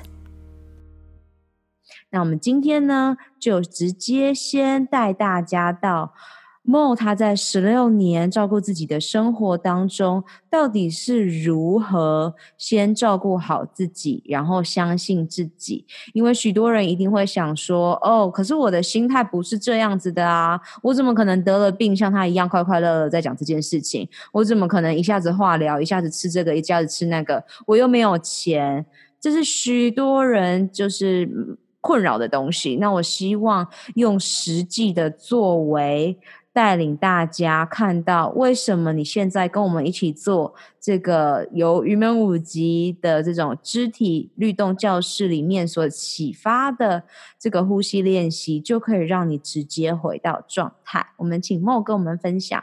[2.10, 6.14] 那我们今天呢，就直接先带大家到。
[6.64, 15.84] Mo 他在十六年照顾自己的生活当中，到底是如何先照顾好自己，然后相信自己？
[16.14, 20.62] 因为许多人一定会想说：“哦，可是我的心态不是这样子的啊！
[20.84, 24.08] 我怎么可能得了病像他一样快快乐乐在讲这件事情？
[24.32, 27.44] 我怎么可能一下子化疗，一下子吃这个，一下子吃那个？
[27.66, 28.86] 我又没有钱。”
[29.20, 32.76] 这是许多人就是困扰的东西。
[32.76, 36.20] 那我希望用实际的作为。
[36.54, 47.04] 带领大家看到为什么你现在跟我们一起做这个由云门舞集的这种肢体律动教室里面所启发的
[47.40, 51.14] 这个呼吸练习，就可以让你直接回到状态。
[51.18, 52.62] 我们请莫跟我们分享。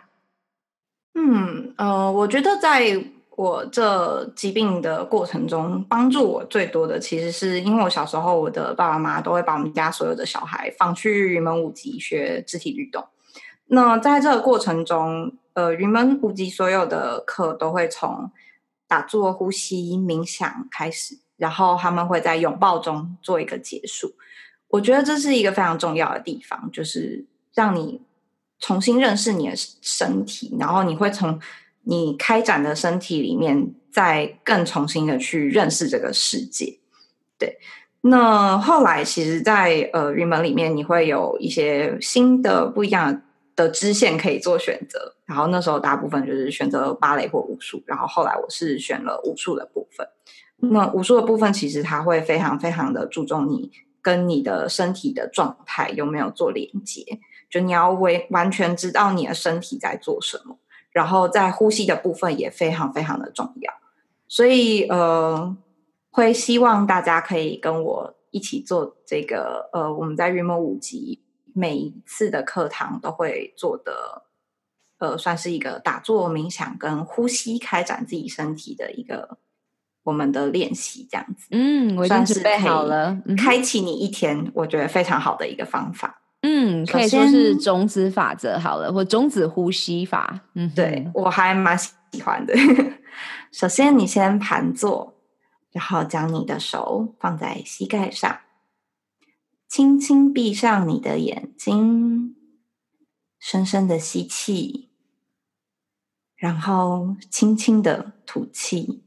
[1.15, 3.03] 嗯呃，我觉得在
[3.37, 13.03] 我这疾病的过程中，帮助我最多的，其实是因为我小时候，我的爸爸妈妈都会把我们家所有的小孩放去云门舞集学肢体律动。
[13.71, 18.31] 那在这个过程中，呃，云门舞集所有的课都会从
[18.87, 24.15] 打坐、呼吸、冥想开始，然后他们会在拥抱中做一个结束。
[24.69, 28.01] 我觉得这是一个非常重要的地方，就是让你
[28.59, 31.39] 重新认识你的身体，然后你会从
[31.83, 36.79] 你开展的身体里面，再更重新的去认识这个世界。
[37.39, 37.59] 对，
[38.01, 43.23] 那后来其实在，在呃云门里面，你会有一些新的不一样的。
[43.59, 50.07] 的支线可以做选择，然后那时候大部分就是选择芭蕾或武术，然后后来我是选了武术的部分。
[50.59, 57.05] 那武术的部分其实它会非常非常的注重你跟你的身体的状态有没有做连接，
[57.51, 60.57] 就你要为完全知道你的身体在做什么，
[60.93, 63.73] 然后在呼吸的部分也非常非常的重要。
[64.29, 65.57] 所以呃，
[66.13, 71.25] 会希望大家可以跟我一起做这个呃，我们在云门舞集。
[71.59, 74.23] 每一次的课堂都会做的，
[74.99, 79.39] 呃，算是一个打坐、冥想跟呼吸开展自己身体的一个
[80.05, 81.49] 我们的练习，这样子。
[81.51, 86.23] 嗯，我已经准备好了，开启你一天，我觉得非常好的一个方法。
[86.43, 90.43] 嗯，可以说是种子法则好了，或种子呼吸法。
[90.55, 92.55] 嗯，对，我还蛮喜欢的。
[93.51, 95.15] 首先，你先盘坐，
[95.73, 98.39] 然后将你的手放在膝盖上，
[99.69, 102.35] 轻轻闭上你的眼睛，
[103.39, 104.89] 深深的吸气，
[106.35, 109.05] 然后轻轻的吐气，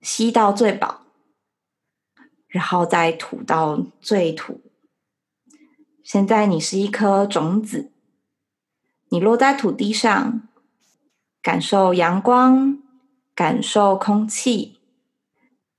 [0.00, 1.02] 吸到最饱，
[2.46, 4.60] 然后再吐到最吐。
[6.04, 7.90] 现在你是一颗种子，
[9.08, 10.48] 你落在土地上，
[11.42, 12.80] 感受阳光，
[13.34, 14.78] 感受空气，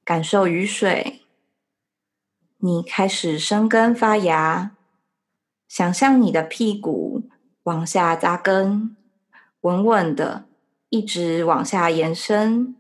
[0.04, 1.23] 感受雨水。
[2.66, 4.72] 你开始生根发芽，
[5.68, 7.24] 想象你的屁股
[7.64, 8.96] 往下扎根，
[9.60, 10.46] 稳稳的
[10.88, 12.78] 一直往下延伸。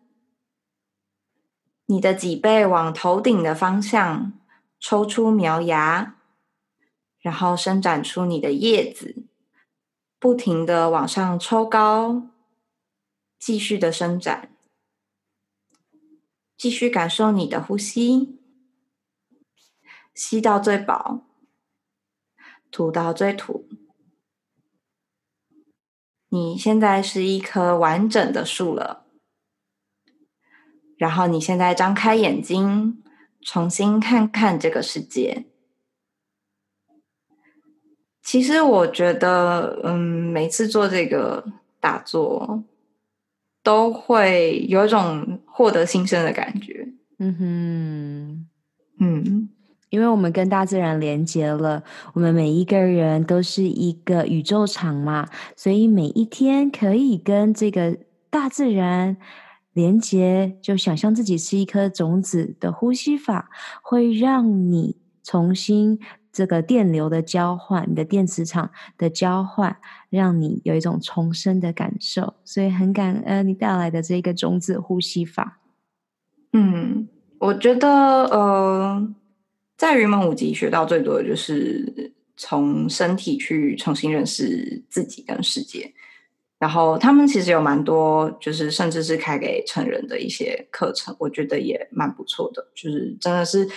[1.88, 4.31] 你的脊背往头顶的方向
[4.79, 6.15] 抽出苗芽。
[7.19, 9.25] 然后伸展出你的叶子，
[10.17, 12.29] 不停的往上抽高，
[13.38, 14.49] 继续的伸展，
[16.57, 18.39] 继续感受你的呼吸，
[20.14, 21.26] 吸到最饱，
[22.72, 23.68] 吐到最吐。
[26.30, 29.05] 你现在是一棵完整的树了。
[30.97, 33.03] 然后你现在张开眼睛，
[33.41, 35.45] 重新看看这个世界。
[38.22, 41.45] 其实我觉得，嗯，每次做这个
[41.82, 42.64] 打坐，
[43.61, 46.88] 都会有一种获得新生的感觉。
[47.20, 48.49] 嗯哼，
[48.99, 49.49] 嗯，
[49.93, 51.83] 因为我们跟大自然连接了，
[52.13, 57.95] 我们每一个人都是一个宇宙场嘛，所以每一天可以跟这个
[58.31, 59.15] 大自然
[59.73, 63.51] 连接，就想象自己是一颗种子的呼吸法，
[63.83, 65.99] 会让你重新。
[66.31, 69.77] 这个电流的交换，你的电磁场的交换，
[70.09, 75.59] 让你有一种重生的感受，所以很感恩你带来的这个种子呼吸法。
[76.53, 79.13] 嗯，我觉得呃，
[79.84, 85.93] 在云门舞集学到最多的就是从身体去重新认识自己跟世界。
[86.57, 93.69] 然后他们其实有蛮多，就是甚至是开给成人的一些课程，我觉得也蛮不错的，就是真的是。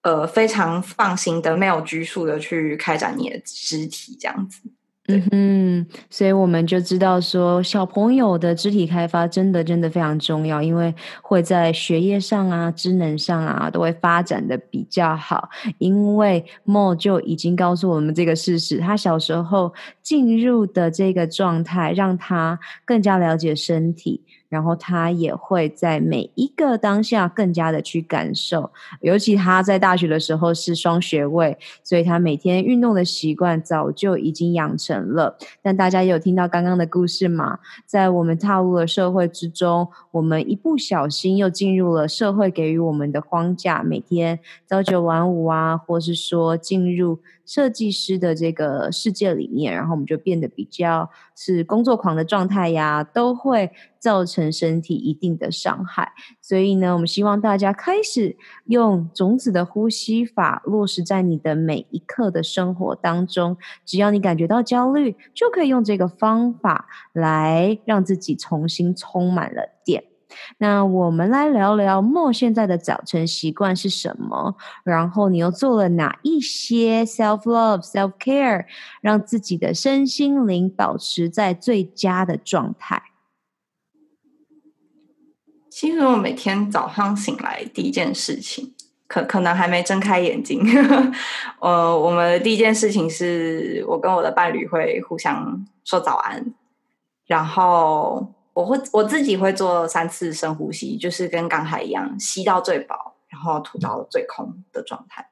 [0.00, 4.60] 呃，非常放心的，没有拘束的去开展你的肢体，这样子。
[5.06, 15.50] 嗯哼，所以我们就知道说，小朋友的肢体开发真的真的非常重要，因为会在学业上啊、智能上啊都会发展的比较好。
[15.76, 24.22] 因为 Mo 就已经告诉我们这个事实，他小时候进入的这个状态，让他更加了解身体。
[24.54, 35.36] 然后他也会在每一个当下更加的去感受，尤其他在大学的时候是双学位，所以他每天运动的习惯早就已经养成了。
[35.60, 37.58] 但大家有听到刚刚的故事吗？
[37.84, 44.38] 在我们踏入了社会之中，我们一不小心又进入了社会给予我们的框架，每天
[44.68, 47.18] 朝九晚五啊，或是说进入。
[47.46, 56.12] 设计师的这个世界里面，然后我们就变得比较是工作狂的状态呀，都会造成身体一定的伤害。
[56.40, 58.36] 所以呢，我们希望大家开始
[58.66, 63.56] 用种子的呼吸法落实在你的每一刻的生活当中。
[63.84, 70.04] 只要你感觉到焦虑，就可以用这个方法来让自己重新充满了电。
[70.58, 74.56] 那我们来聊聊莫现在的早晨习惯是什么？
[74.84, 78.66] 然后你又做了哪一些 self love、self care，
[79.00, 83.02] 让自己的身心灵保持在最佳的状态？
[85.70, 88.74] 其实我每天早上醒来第一件事情，
[89.08, 90.60] 可可能还没睁开眼睛，
[91.60, 96.54] 呃，我们的第一件事情是我跟我的伴侣会互相说早安，
[97.26, 98.32] 然后。
[98.54, 105.28] 我会我自己会做三次深呼吸，就是跟刚才一样，吸到最饱，然后吐到最空的状态。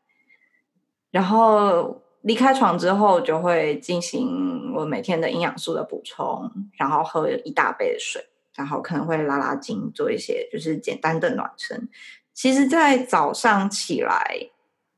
[1.10, 11.88] 然后离开床之后，就会进行我每天的营养素的补充，然后喝一大杯的水，然后可能会拉拉筋，做一些就是简单的暖身。
[12.34, 14.48] 其实，在早上起来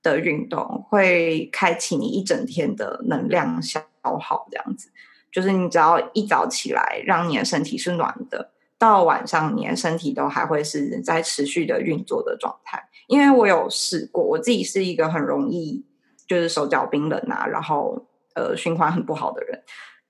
[0.03, 4.91] 的运动，会开启你一整天的能量消耗，这样子。
[5.35, 12.80] 就是你只要一早起来，让你的身体是暖的，到晚上你的身体都还会是在持续的运作的状态。
[13.09, 15.85] 因为我有试过，我自己是一个很容易
[16.28, 19.61] 就是手脚冰冷啊，然后呃循环很不好的人，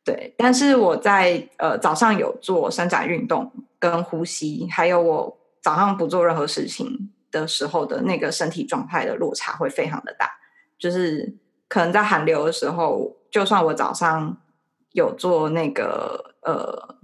[0.05, 0.35] 对。
[0.37, 10.31] 但是我在呃早上有做伸展运动跟呼吸，还有我早上不做任何事情的时候的那个身体状态的落差会非常的大，
[10.79, 11.35] 就是
[11.67, 14.37] 可能在寒流的时候，就算我早上
[14.95, 16.97] 有做那个呃，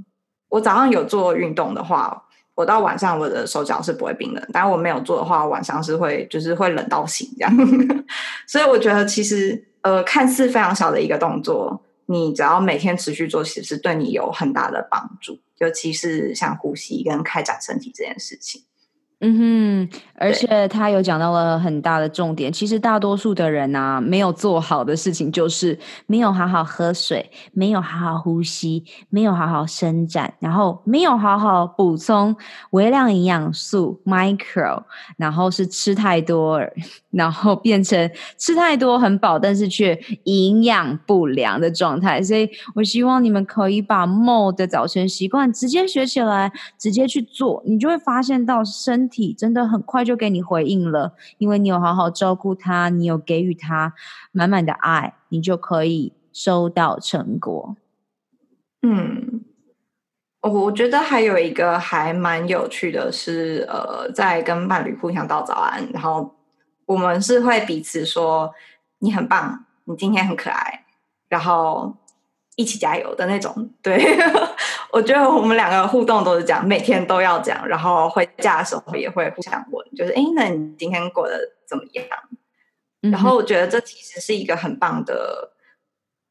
[0.49, 2.25] 我早上有做运动的话，
[2.55, 7.53] 我到晚上我的手脚是不会冰冷，但我没有做的话，晚上是会就是会冷到醒这样。
[8.47, 15.39] 所以我觉得其实呃，看似非常小的一个动作，你只要每天持续做，其实对你有很大的帮助。
[15.59, 18.63] 尤其是像呼吸跟开展身体这件事情。
[19.23, 22.51] 嗯哼，而且他有讲到了很大的重点。
[22.51, 32.35] 其实大多数的人啊，没有做好的事情就是没有好好喝水，没有好好呼吸，没有好好伸展，然后没有好好补充
[32.71, 34.85] 微量营养素 （micro），
[35.19, 36.59] 然后是吃太多，
[37.11, 42.23] 然后变成吃太多很饱，但是却营养不良的状态。
[42.23, 49.11] 所以我希望你们可以把 Mo 的早晨习惯直接学起来，直接去做，你就会发现到身。
[49.11, 53.93] 体真的很快就给你回应了，因为你有好好照顾他，你有给予他
[54.31, 57.75] 满满的爱，你就可以收到成果。
[58.83, 59.43] 嗯，
[60.43, 66.33] 我觉得还有一个还蛮有趣的是，呃，在跟伴侣互相道早安，然后
[66.91, 68.53] 我们是会彼此说
[68.99, 70.85] 你很棒，你今天很可爱，
[71.29, 71.95] 然后
[72.57, 74.05] 一起加油的那种，对。
[74.93, 82.05] 我觉得我们两个互动都是这样，每天都要讲，然后回家的时候也会互相问，就是哎，那你今天过得怎么样？
[83.03, 85.53] 嗯、然后我觉得这其实是一个很棒的，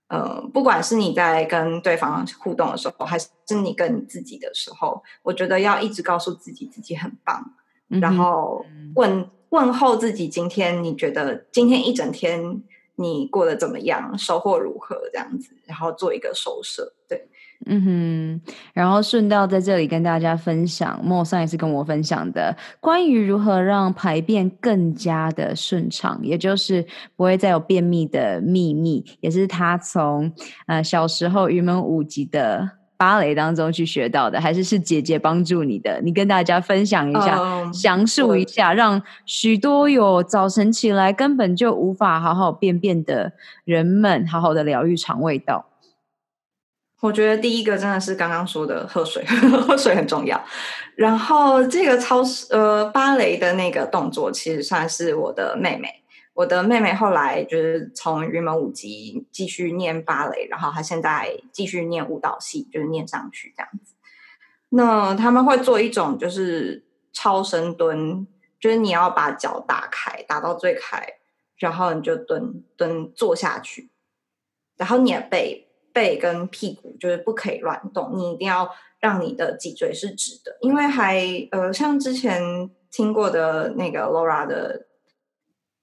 [0.10, 3.30] 呃，不管是你在跟对方互动的时候，还是
[3.64, 7.54] 你跟你自己的时候，我觉得要一直告诉自己自己很棒，
[7.90, 12.62] 嗯、然后问问候自己，今天你觉得今天一整天
[12.96, 14.96] 你过得怎么样，收获如何？
[15.12, 17.28] 这样子，然后做一个收摄，对。
[17.66, 26.88] 嗯哼，然后顺道在这里跟大家分享，莫上也是跟我分享的关于如何让排便更加的顺畅，也就是
[27.18, 30.32] 不会再有便秘的秘密，也是他从
[30.68, 36.02] 呃小时候愚门舞集的芭蕾当中去学到的，还是是姐姐帮助你的？
[36.04, 43.32] 你跟大家分享一下，嗯、详述一下，让许多有早晨起来根本就无法好好便便的
[43.64, 45.68] 人们，好好的疗愈肠胃道。
[47.00, 49.24] 我觉得第一个真的是刚刚说的喝水，
[49.66, 50.44] 喝水很重要。
[50.98, 55.99] 然后这个超呃芭蕾的那个动作，其实算是我的妹妹。
[56.40, 63.96] 我的妹妹后来就是从云门舞集继续念芭蕾，然后她现在继续念舞蹈系，就是念上去这样子。
[64.70, 68.26] 那他们会做一种就是超深蹲，
[68.58, 71.06] 就是你要把脚打开，打到最开，
[71.58, 73.90] 然后你就蹲蹲坐下去，
[74.78, 75.66] 然后你的背。
[75.92, 78.70] 背跟屁股就是不可以乱动，你一定要
[79.00, 81.20] 让你的脊椎是直的，因为还
[81.52, 84.86] 呃，像之前听过的那个 Laura 的，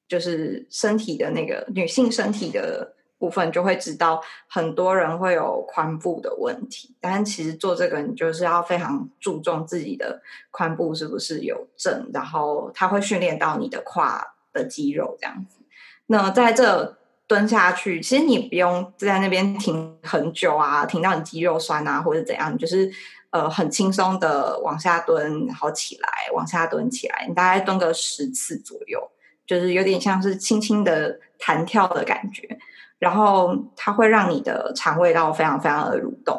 [0.09, 15.59] 就是身体的那个女性身体的部分，就会知道很多人会有髋部的问题，但其实做这个你就是要非常注重自己的髋部是不是有正，然后它会训练到你的胯的肌肉这样子。
[16.07, 16.97] 那在这。
[17.29, 22.89] 蹲下去，其实你不用在那边停很久啊，停到你肌肉酸啊，或者怎样，就是
[23.31, 29.11] 呃很轻松的往下蹲，然后起来，往下蹲起来，你大概蹲个十次左右，
[29.47, 32.59] 就是有点像是轻轻的弹跳的感觉。
[32.99, 36.39] 然后它会让你的肠胃道非常非常的蠕动，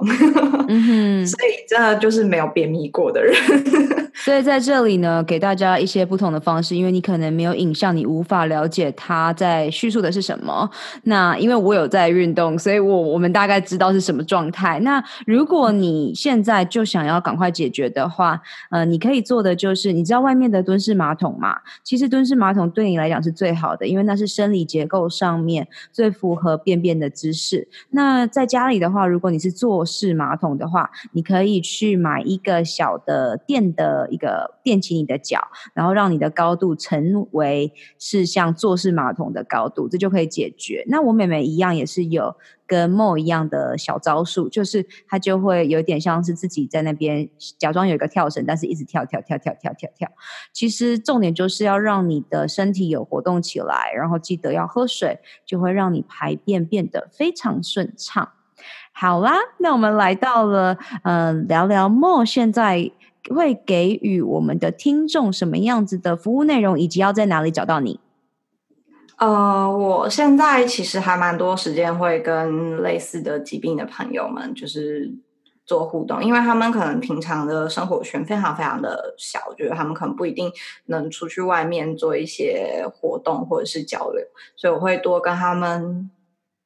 [0.67, 3.33] 嗯哼， 所以真的就是没有便秘过的人。
[4.25, 10.67] 所以在这里呢，给大家一些不同的方式，因为你可能没有影像，你无法了解他在叙述的是什么。
[11.03, 14.79] 那因为我有在运动，所以我我们大概知道是什么状态。
[14.79, 18.41] 那如果你现在就想要赶快解决的话，
[18.71, 21.55] 呃，你可以做的就是，你知道外面的蹲式马桶嘛？
[21.83, 26.46] 其实蹲式马桶对你来讲是最好的，因为那是生理结构上面最符合。
[26.47, 27.67] 和便便的姿势。
[27.89, 35.39] 那在家里的话，如果你是坐式马桶的话，你可以去买一个小的垫的一个垫起你的脚，
[35.73, 40.85] 然后让你的高度成为是像坐式马桶的高度，这就可以解决。
[40.87, 42.33] 那我妹妹一样也是有。
[42.67, 50.09] 跟 Mo 一样的小招数，就是他就会有点像是自己在那边假装有一个跳绳，但是一直跳跳跳跳跳跳跳。
[50.53, 58.29] 其实重点就是要让你的身体有活动起来，然后记得要喝水，就会让你排便变得非常顺畅。
[58.91, 62.91] 好啦，那我们来到了，嗯、呃，聊聊 Mo 现在
[63.29, 67.99] 会给予我们的听众什么样子的服务内容，以及要在哪里找到你。
[69.17, 75.11] 呃，我现在其实还蛮多时间会跟类似的疾病的朋友们，就是
[75.65, 80.51] 做互动，因为他们可能平常的生活圈非常非常的小，我觉得他们可能不一定
[80.85, 84.23] 能出去外面做一些活动或者是交流，
[84.55, 86.11] 所以我会多跟他们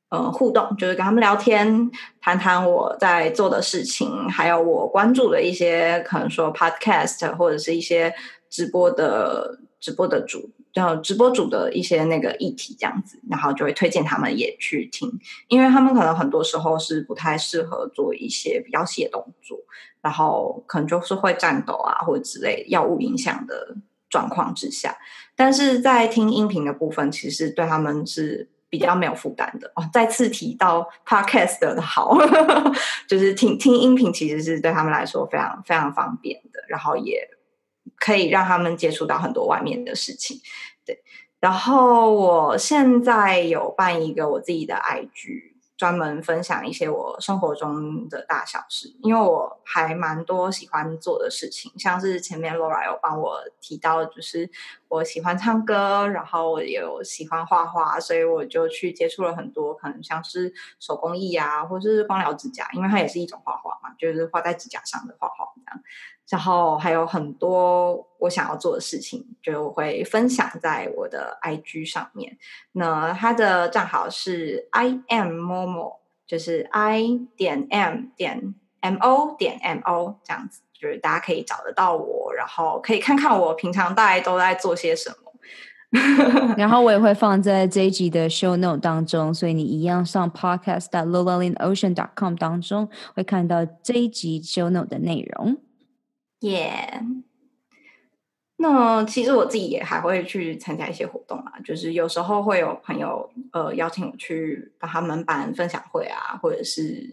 [0.10, 1.90] 呃互动，就是跟他们聊天，
[2.20, 8.14] 谈谈我在做的事情，还有我关注的一些可能说 podcast 或者是一些
[8.50, 10.52] 直播的直播的主。
[10.74, 15.12] 就直播主的一些那个议题这样子，然后就会推荐他们也去听，
[15.48, 19.58] 因为他们可能很多时候是不太适合做一些比较细的动作，
[20.02, 23.76] 然后可能就是会颤抖啊或者之类药物影响的
[24.10, 24.96] 状况之下，
[25.36, 29.84] 但是在听音频的部分，其实对他们是比较没有负担的哦。
[29.92, 32.18] 再次提到 Podcast 的好，
[33.08, 37.28] 就是听听音频其实是对他们来说非常非常方便的，然后也。
[37.98, 40.42] 可以让他们接触到很多外面的事情，
[40.86, 41.04] 对。
[41.40, 54.48] 然后我现在有办一个我自己的 IG，专门分享一些我生活中的大小事，因为我还蛮多喜欢做的事情，像是前面 Laura 有帮我提到，就是
[54.92, 65.82] 我喜欢唱歌，然后我也有喜欢画画，所以我就去接触了很多可能像是手工艺啊，或者是光疗指甲，因为它也是一种画画嘛，就是画在指甲上的画画这样。
[66.30, 72.38] 然后还有很多我想要做的事情，就会分享在我的 IG 上面。
[72.74, 85.16] 那它的账号是 IMMOMO 就是 I 点 M 点 M O 点 M O 这样子，就是大家可以找得到我，然后可以看看我平常大概都在做些什么。
[86.58, 95.58] 然后我也会放在这一集的 Show Note 当中，所以你一样上 Podcast dot lolalinocean.com 当中会看到这一集 Show Note 的内容。
[96.40, 97.22] 耶，yeah.
[98.56, 107.10] 那其实我自己也还会去参加一些活动啊，就是有时候会有朋友呃邀请我去帮他们办分享会啊，或者是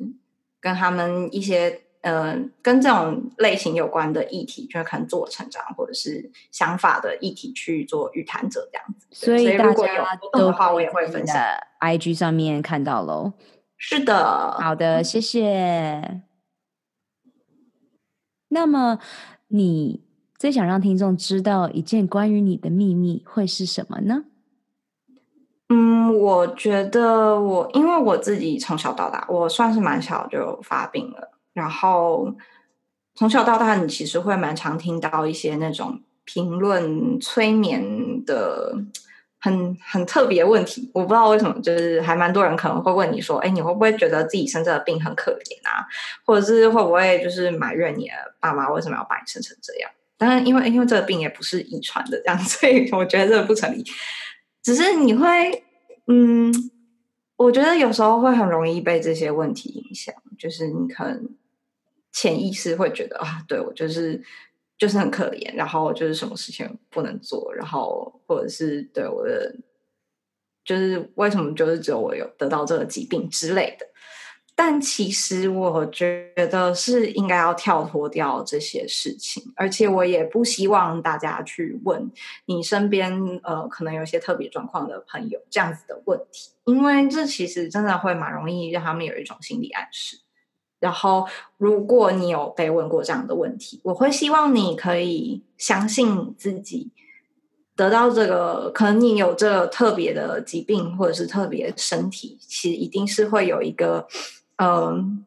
[0.61, 9.07] 跟他们一些呃跟这种类型有关的议题，就是可能自我成长或者是想法的议题去做预谈者这样子。
[9.11, 11.37] 所以大家都的话，我也会分享。
[11.81, 13.35] IG 上面看到喽。
[13.77, 16.23] 是的，好的，谢谢。
[18.49, 18.99] 那么，
[19.49, 20.03] 你
[20.39, 24.25] 最想让听众知道一件关于你的秘密会是什么呢？
[25.69, 32.35] 嗯，我觉得我因为我自己从小到大，我算是蛮小就发病了，然后
[33.15, 38.79] 从小到大，你其实会蛮常听到一些那种评论催眠的。
[39.41, 45.87] 很很特别问题，我不知道为什么，就是还蛮多人可能会问你说，哎，你会不会觉得自己生这个病很可怜啊？
[46.27, 49.89] 或者是会不会就是埋怨你的爸妈为什么要把你生成这样？
[50.17, 53.85] 当然，因为因为这个病也不是遗传的这样， 所以我觉得这个不成立。
[54.61, 55.63] 只是你会，
[56.09, 56.53] 嗯，
[57.37, 61.29] 我觉得有时候会很容易被这些问题影响，就是你可能
[62.13, 64.23] 潜意识会觉得啊，对，我就是。
[64.79, 69.53] 就是很可怜，然后就是什么事情不能做，然后或者是对我的，
[70.65, 73.85] 就是为什么就是只有我有得到这个疾病之类的。
[74.55, 82.09] 但其实我觉得是应该要跳脱掉这些事情，而且我也不希望大家去问
[82.47, 90.21] 你身边呃可能有些特别状况的朋友这样子的问题，因为这其实真的会蛮容易让他们有一种心理暗示。
[90.81, 91.27] 然后，
[91.57, 96.91] 如果你有被问过这样的问题，我会希望你可以相信自己
[97.75, 104.07] 得到这个，可能你有这特别的疾病或者是特别身体，其实一定是会有一个，
[104.57, 105.25] 嗯、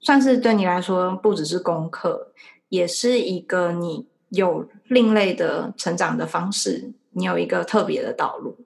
[0.00, 2.32] 算是对你来说不只是功课，
[2.68, 8.56] 也是一个你有另类的成长的方式，你有一个特别的道路，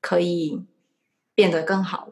[0.00, 0.62] 可以
[1.36, 2.08] 变得更好。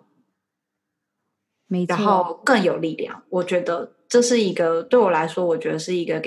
[1.68, 1.96] 没错。
[1.96, 6.20] 然后更有力量，我觉得这是一个对我来说，我觉得是一个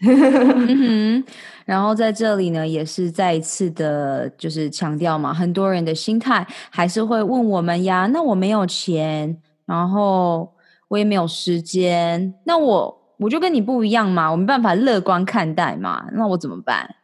[0.00, 1.24] 哼，
[1.64, 10.52] 然后在这里呢，也是再一次的，就是强调嘛，很多人的心态还是会问我们呀，那我没有钱，然后
[10.86, 16.94] 我也没有时间，那我我就跟你不一样嘛，我没办法乐观看待嘛，那我怎么办？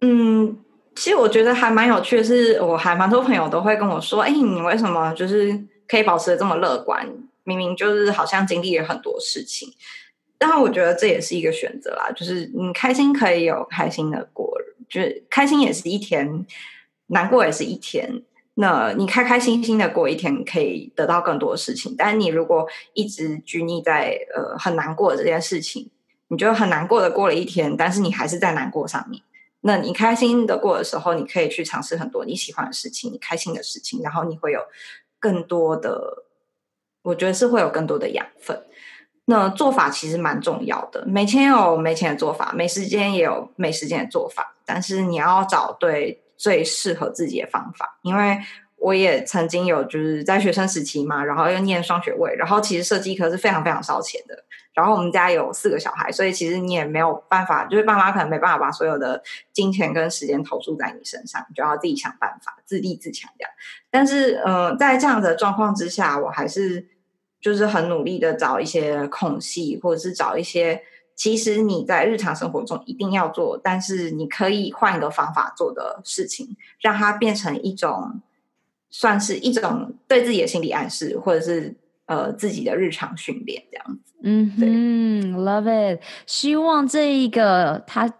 [0.00, 0.56] 嗯，
[0.96, 5.66] 其实我觉得还蛮有趣的是，我还蛮多朋友都会跟我说，哎，你为什么就是？
[5.86, 7.06] 可以保持的这么乐观，
[7.44, 9.72] 明明就是好像经历了很多事情，
[10.38, 12.10] 但我觉得这也是一个选择啦。
[12.10, 14.58] 就是你开心可以有开心的过，
[14.88, 16.46] 就是开心也是一天，
[17.08, 18.22] 难过也是一天。
[18.54, 21.94] 那你开开心心的过一天，可以得到更多事情。
[21.98, 25.90] 但你如果一直拘泥在呃很难过的这件事情，
[26.28, 29.22] 你就很难过的过了一天，但是你还是在难过上面。
[29.62, 34.60] 那你开心的过的时候，你可以去尝试很多你喜欢的事情，你开心的事情，然后你会有。
[35.24, 36.24] 更多的，
[37.00, 38.62] 我觉得是会有更多的养分。
[39.24, 48.38] 那做法其实蛮重要的，没钱有没钱的做法，没时间也有没时间的做法，但是你要找对最适合自己的方法，因为。
[48.76, 54.44] 我也曾经有就是在学生时期嘛，然后又念双学位，然后其实设计科是非常非常烧钱的。
[54.74, 59.22] 然后我们家有四个小孩，所以其实你也没有办法，就是爸妈可能没办法把所有的
[59.52, 63.50] 金钱跟时间投注在你身上，你就要自己想办法，自立自强这样。
[63.90, 66.86] 但是，呃，在这样的状况之下，我还是
[67.40, 70.82] 就是很努力的找一些空隙，或者是找一些
[71.14, 78.20] 其实你在日常生活中一定要做，但是你可以换一个方法做的事情，让它变成一种。
[78.96, 81.74] 算是一种对自己的心理暗示，或者是
[82.06, 84.14] 呃自己的日常训练这样子。
[84.22, 86.00] 嗯哼，对，Love it。
[86.26, 88.12] 希望这一个他。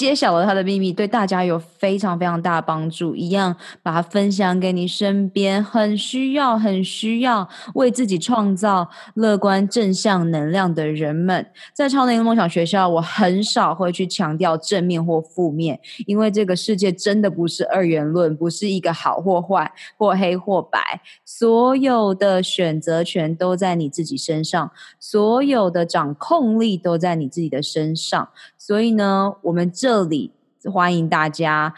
[0.00, 3.14] 揭晓了他的秘密，对大家有非常非常大的帮助。
[3.14, 11.46] 一样把它分享给你身边很需要、很需要为自己创造乐观正向能量的人们。
[11.74, 20.80] 在超能力梦想学校，我很少会去强调正面或负面，因为这个世界真的不是二元论，不是一个好或坏，或黑或白。
[21.26, 28.30] 所有的选择权都在你自己身上，所有的掌控力都在你自己的身上。
[28.70, 30.30] 所以呢，我们这里
[30.72, 31.74] 欢迎大家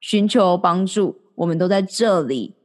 [0.00, 2.56] 寻求帮助，我们都在这里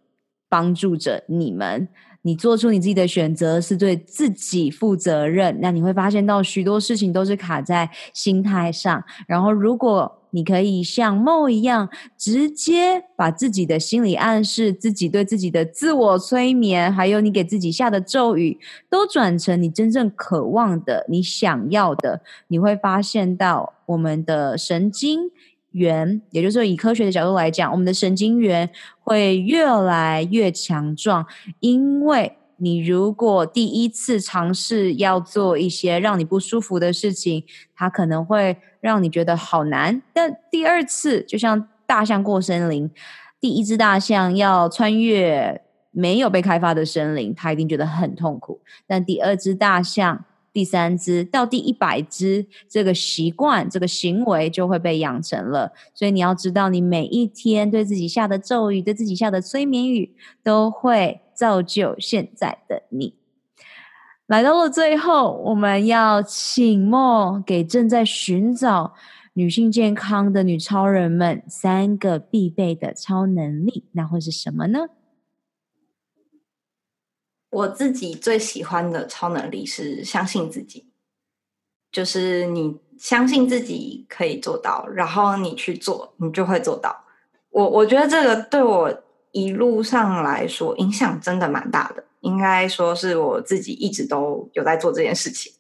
[0.49, 1.87] 帮助着你们。
[2.23, 9.03] 你做出你自己的选择是对自己负责任，那你会发现到许多事情都是卡在心态上。
[9.27, 18.59] 然后，如果你可以像梦一样，直接把自己的心理暗示、自己对自己的自我催眠，还有你给自己下的咒语，
[18.89, 25.31] 都转成你真正渴望的、你想要的，你会发现到我们的神经
[25.71, 28.69] 元，也就是说以科学的角度来讲，我们的神经元
[28.99, 31.25] 会越来越强壮，
[31.59, 37.43] 因为你如果第一次尝试要做一些让你不舒服的事情，
[37.75, 40.01] 它可能会让你觉得好难。
[40.13, 42.89] 但第二次，就像大象过森林，
[43.39, 48.61] 第一只大象要穿越没有被开发的森林，它一定觉得很痛苦。
[48.85, 50.25] 但第二只大象。
[50.53, 55.71] 第三只到第一百只，这个习惯、这个行为就会被养成了。
[55.93, 63.15] 所以你要知道，你每一天对自己下的咒语、对自己下的催眠语，都会造就现在的你。
[64.25, 68.95] 来到了最后，我们要请莫给正在寻找
[69.33, 74.87] 女性健康的女超人们三个必备的超能力，那会是什么呢？
[77.49, 80.89] 我自己最喜欢的超能力是相信自己，
[81.89, 87.05] 就是你相信自己可以做到，然后你去做，你就会做到。
[87.51, 95.51] 我我觉得这个对我一路上来说影响真的蛮大的，应该说是我自己一直都有在做这件事情，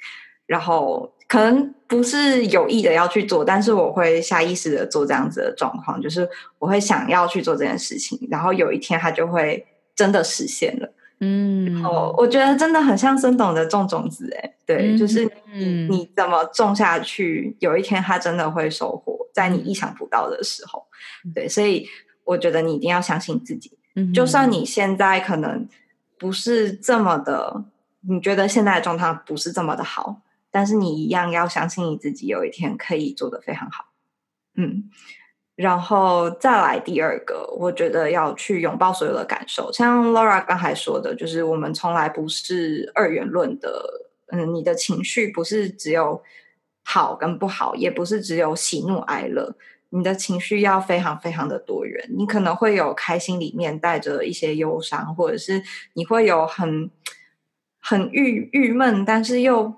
[0.45, 6.27] 然后可能不是有意的要去做，但是我会下意识的做这样子的状况，就是
[6.59, 9.65] 我会想要去做这件事情，然后有一天它就会
[9.95, 10.93] 真的实现了。
[11.19, 20.85] 嗯，哦，我觉得真的很像生懂的种种子，哎，对，嗯、就是你你怎么种下去，有一天它真的会收获，在你意想不到的时候，
[21.33, 21.87] 对，所以
[22.27, 25.67] 我觉得你一定要相信自己，嗯、就算你现在可能
[26.19, 27.65] 不是这么的，
[28.01, 30.21] 你觉得现在的状态不是这么的好，
[30.51, 33.85] 但是你一样要相信你自己，有一天可以做得非常好，
[34.55, 34.89] 嗯。
[35.55, 44.05] 然后再来第二个，我觉得要去拥抱所有的感受，像 Laura 刚才说的，就是我们从来不是二元论的。
[44.27, 46.21] 嗯，你的情绪不是只有
[46.83, 49.55] 好跟不好，也不是只有喜怒哀乐，
[49.89, 52.09] 你的情绪要非常非常的多元。
[52.17, 55.63] 你可能会有开心里面带着一些忧伤，或者是
[55.93, 56.89] 你会有很
[57.79, 59.75] 很郁郁闷，但是又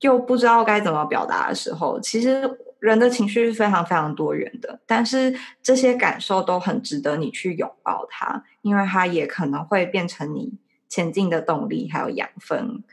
[0.00, 2.58] 又不知道该怎么表达的时候，其实。
[2.78, 10.52] 人的情绪是非常非常多元的，但是这些感受都很值得你去拥抱它，因为它也可能会变成你
[10.86, 12.84] 前进的动力，还有养分。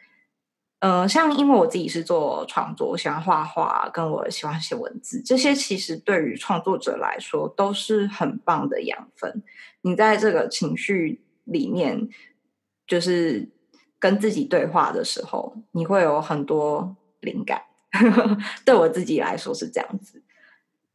[0.84, 9.42] 呃，像因为我自己是做创作，我喜欢画画，跟我喜欢写文字，这些其实对于创作者来说都是很棒的养分。
[9.84, 12.10] 你在这个情绪里面，
[12.86, 13.50] 就是
[13.98, 17.62] 跟自己对话的时候，你会有很多灵感。
[18.66, 20.22] 对我自己来说是这样子，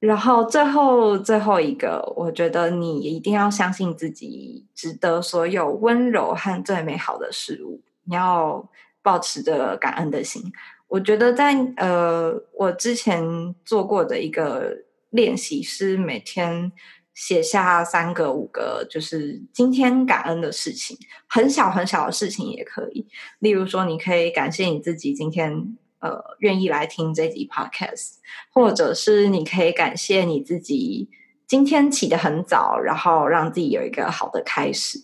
[0.01, 8.69] 然后最后最后一个，我觉得你一定要相信自己值得所有温柔和最美好的事物，你要
[9.03, 10.43] 保持着感恩的心。
[10.89, 16.73] 我觉得在呃，我之前做过的一个练习是每天
[17.13, 20.97] 写下三个、五个，就是今天感恩的事情，
[21.27, 23.07] 很小很小的事情也可以。
[23.41, 28.13] 例如说，你可以感谢你自己今天呃愿意来听这集 podcast，
[28.51, 31.11] 或者是你可以感谢你自己
[31.47, 35.01] 今天起得很早，然后让自己有一个好的开始，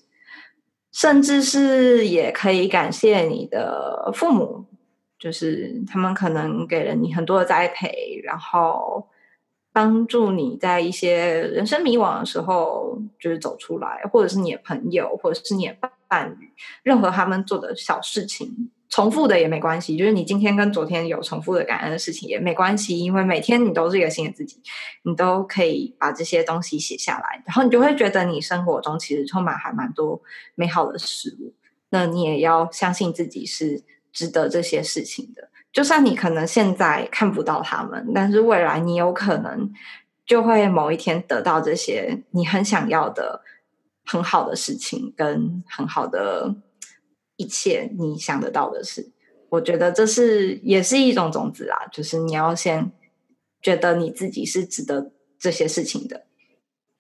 [0.95, 4.65] 甚至是也可以感谢你的父母，
[5.19, 9.09] 就是他们可能给了你很多的栽培，然后。
[9.77, 11.17] 帮助你在一些
[11.49, 15.77] 人生迷惘的时候，就是走出来，或者是你的朋友，或者是你的
[16.07, 16.49] 伴侣，
[16.85, 19.97] 任何他们做的小事情，重复的也没关系。
[19.97, 24.63] 就是你今天跟昨天有重复的感恩的事情也没关系，因为每天你都是一个新的自己，
[25.03, 30.23] 你都可以把这些东西写下来，然后你就会觉得你生活中其实充满还蛮多
[30.55, 31.53] 美好的事物。
[31.89, 33.83] 那你也要相信自己是
[34.13, 35.49] 值得这些事情的。
[35.73, 39.73] 就算你可能现在看不到他们，但是未来你有可能
[40.25, 43.43] 就会某一天得到这些你很想要的
[44.05, 46.55] 很好的事情，跟很好的
[47.37, 49.11] 一切你想得到的事。
[49.51, 52.91] 我觉得这是也是一种种子啊，就是你要先
[53.63, 56.24] 觉得你自己是值得这些事情的。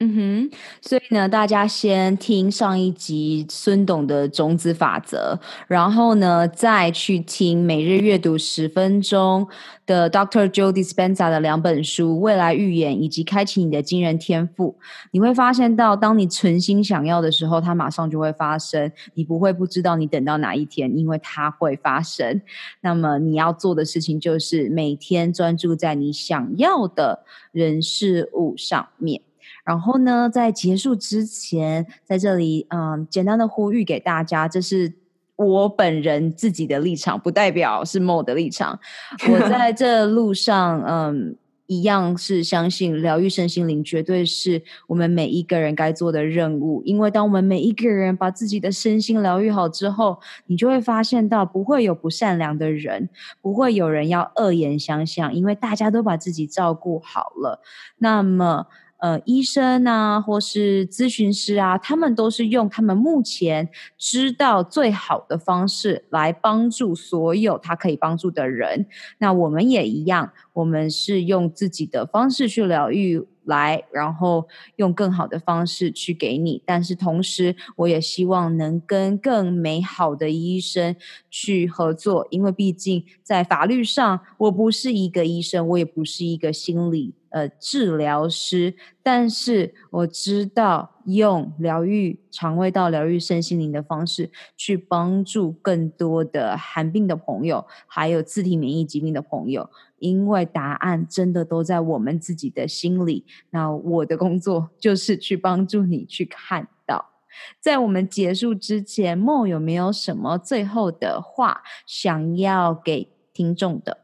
[0.04, 9.48] 嗯哼，所以呢，大家先听上一集孙董的种子法则，然后呢，再去听每日阅读十分钟
[9.86, 10.46] 的 Dr.
[10.48, 14.76] Joe Dispenza 的两本书《未来预言》以及《开启你的惊人天赋》。
[15.12, 18.92] 你会发现到，当你存心想要的时候，它马上就会发生。
[19.14, 22.42] 你不会不知道你等到哪一天，因为它会发生。
[22.82, 29.22] 那么你要做的事情就是每天专注在你想要的人事物上面。
[29.64, 34.92] 然后呢，在结束之前，在这里，嗯，简单的呼吁给大家，这是
[35.36, 38.78] 我本人自己的立场，不代表是 Mo 的立场。
[39.26, 41.34] 我在这路上，嗯，
[41.66, 46.82] 一样是相信疗愈身心灵绝对是我们每一个人该做的任务。
[46.84, 53.08] 因为当我们每一个人把自己的身心疗愈好之后，你就会发现到不会有不善良的人，
[53.40, 57.62] 不会有人要恶言相向，因为大家都把自己照顾好了。
[57.96, 58.66] 那么。
[59.04, 68.86] 呃，医生啊，或是咨询师啊，他们都是用他们目前知道最好的方式来帮助所有他可以帮助的人。
[69.18, 76.62] 那我们也一样，我们是用自己的方式去疗愈来，然后用更好的方式去给你。
[76.64, 80.96] 但是同时，我也希望能跟更美好的医生
[81.30, 87.12] 去合作，因为毕竟在法律上，我不是一个医生，我也不是一个心理。
[87.34, 99.68] 呃，治疗师，但是我知道用疗愈肠胃道、疗愈身心灵的方式去帮助更多的寒病的朋友，还有自体免疫疾病的朋友，
[99.98, 103.24] 因为答案真的都在我们自己的心里。
[103.50, 107.10] 那我的工作就是去帮助你去看到。
[107.58, 114.03] 在我们结束之前莫有没有什么最后的话想要给听众的？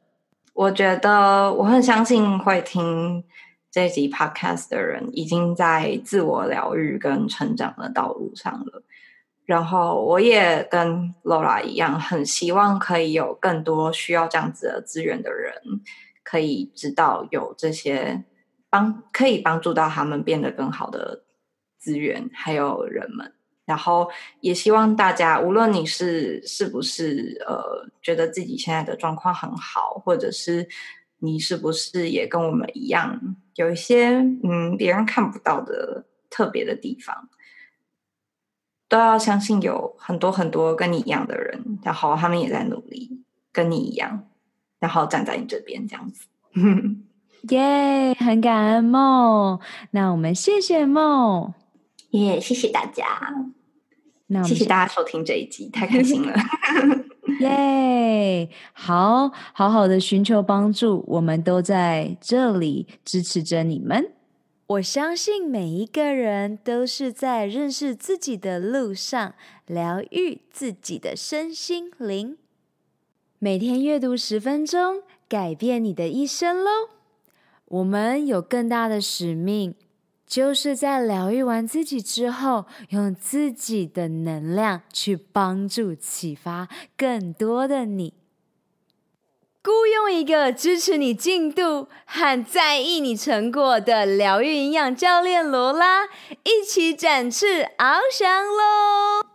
[0.53, 3.25] 我觉得我很相信会听
[3.71, 8.83] 这集 podcast 的人已经在自我疗愈跟成长的道路上了。
[9.47, 15.55] 然后我也跟 Laura 一样，很希望可以有更多需要这样子的资源的人，
[16.23, 18.25] 可以知道有这些
[18.69, 21.25] 帮可以帮助到他们变得更好的
[21.79, 23.33] 资源，还有人们。
[23.71, 24.11] 然后
[24.41, 30.69] 也希望大家，无论你是是不是呃觉得自己现在的状况很好，或者是
[31.21, 37.29] 你是不是也跟我们一样，有一些嗯别人看不到的特别的地方，
[38.89, 44.27] 都要相信有很多很多跟你一样的人，然后他们也在努力，跟你一样，
[44.81, 46.27] 然后站在你这边这样子。
[47.49, 49.61] 耶，yeah, 很感恩 Mo，
[49.93, 51.53] 那我们谢谢 Mo，
[52.11, 53.07] 耶，yeah, 谢谢大家。
[54.33, 56.33] 那谢谢大家收听这一集，太开心了，
[57.41, 64.13] 耶！yeah, 好，好好的寻求帮助，我们都在这里支持着你们。
[64.69, 69.35] 我相信每一个人都是在认识自己的路上，
[69.67, 72.37] 疗愈自己的身心灵。
[73.41, 76.71] 每天阅读十分钟，改变你的一生喽！
[77.65, 79.75] 我们有更大的使命。
[80.31, 88.15] 就是在疗愈完自己之后，用自己的能量去帮助、启发更多的你。
[89.65, 96.05] 雇佣一个支持你进度和在意你成果的疗愈营养教练罗拉，
[96.45, 99.27] 一起展翅翱翔喽！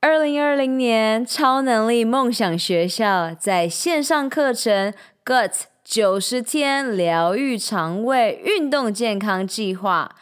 [0.00, 4.94] 二零二零年超能力梦想学校在线上课程
[5.24, 5.52] Gut
[5.82, 10.14] 九十天疗愈肠胃运动健康计划。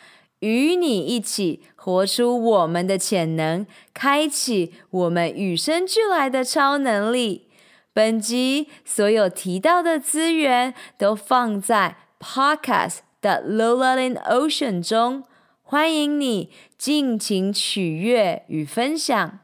[0.42, 3.64] 与你一起活出我们的潜能，
[3.94, 7.48] 开启我们与生俱来的超能力。
[7.92, 15.22] 本集所有提到的资源都放在 Podcast 的 Lola in Ocean 中，
[15.62, 19.38] 欢迎你尽情取悦与分享。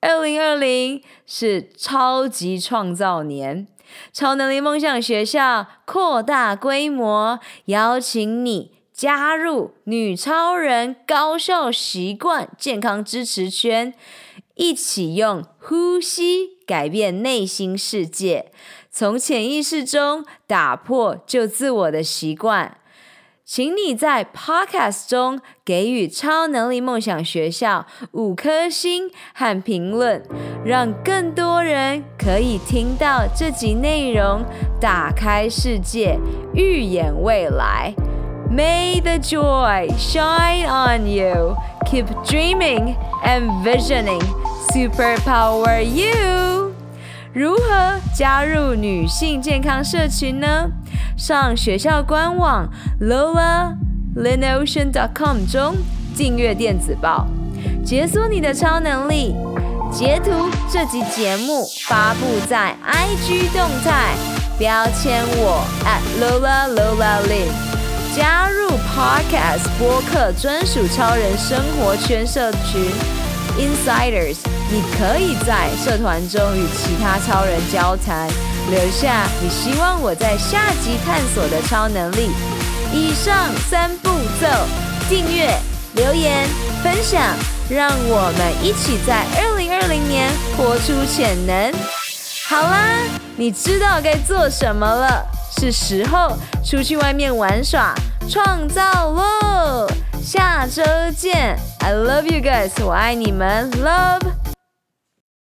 [0.00, 3.66] 二零二零是超级创造年，
[4.12, 13.92] 超能力梦想学校扩大规模，邀请你加入女超人高效习惯健康支持圈，
[14.54, 18.50] 一起用呼吸改变内心世界，
[18.90, 22.78] 从潜意识中打破旧自我的习惯。
[23.44, 30.22] 请你在 Podcast 中给予超能力梦想学校五颗星和评论，
[30.64, 34.42] 让更多人可以听到这集内容，
[34.80, 36.18] 打开世界，
[36.54, 37.94] 预演未来。
[38.50, 41.56] May the joy shine on you.
[41.84, 44.22] Keep dreaming and visioning.
[44.72, 46.72] Superpower you.
[47.32, 50.70] 如何加入女性健康社群呢？
[51.16, 52.70] 上学校官网
[53.00, 55.76] lolaLinOcean.com 中
[56.16, 57.26] 订阅电子报，
[57.84, 59.34] 解锁你的超能力。
[59.92, 64.14] 截图这集节目发布在 IG 动态，
[64.58, 67.50] 标签我 at @LolaLolaLin，
[68.16, 72.90] 加入 Podcast 播客专属超人生活圈社群
[73.58, 74.38] Insiders。
[74.72, 78.26] 你可以在社团中与其他超人交谈，
[78.70, 82.30] 留下你希望我在下集探索的超能力。
[82.90, 84.08] 以上三步
[84.40, 84.46] 骤：
[85.10, 85.54] 订阅、
[85.96, 86.48] 留言、
[86.82, 87.20] 分享，
[87.68, 91.70] 让我们一起在二零二零年活出潜能。
[92.48, 92.96] 好啦，
[93.36, 95.22] 你知道该做什么了，
[95.58, 97.94] 是时候出去外面玩耍、
[98.28, 99.86] 创造喽！
[100.22, 100.82] 下周
[101.16, 104.45] 见，I love you guys，我爱你们，Love。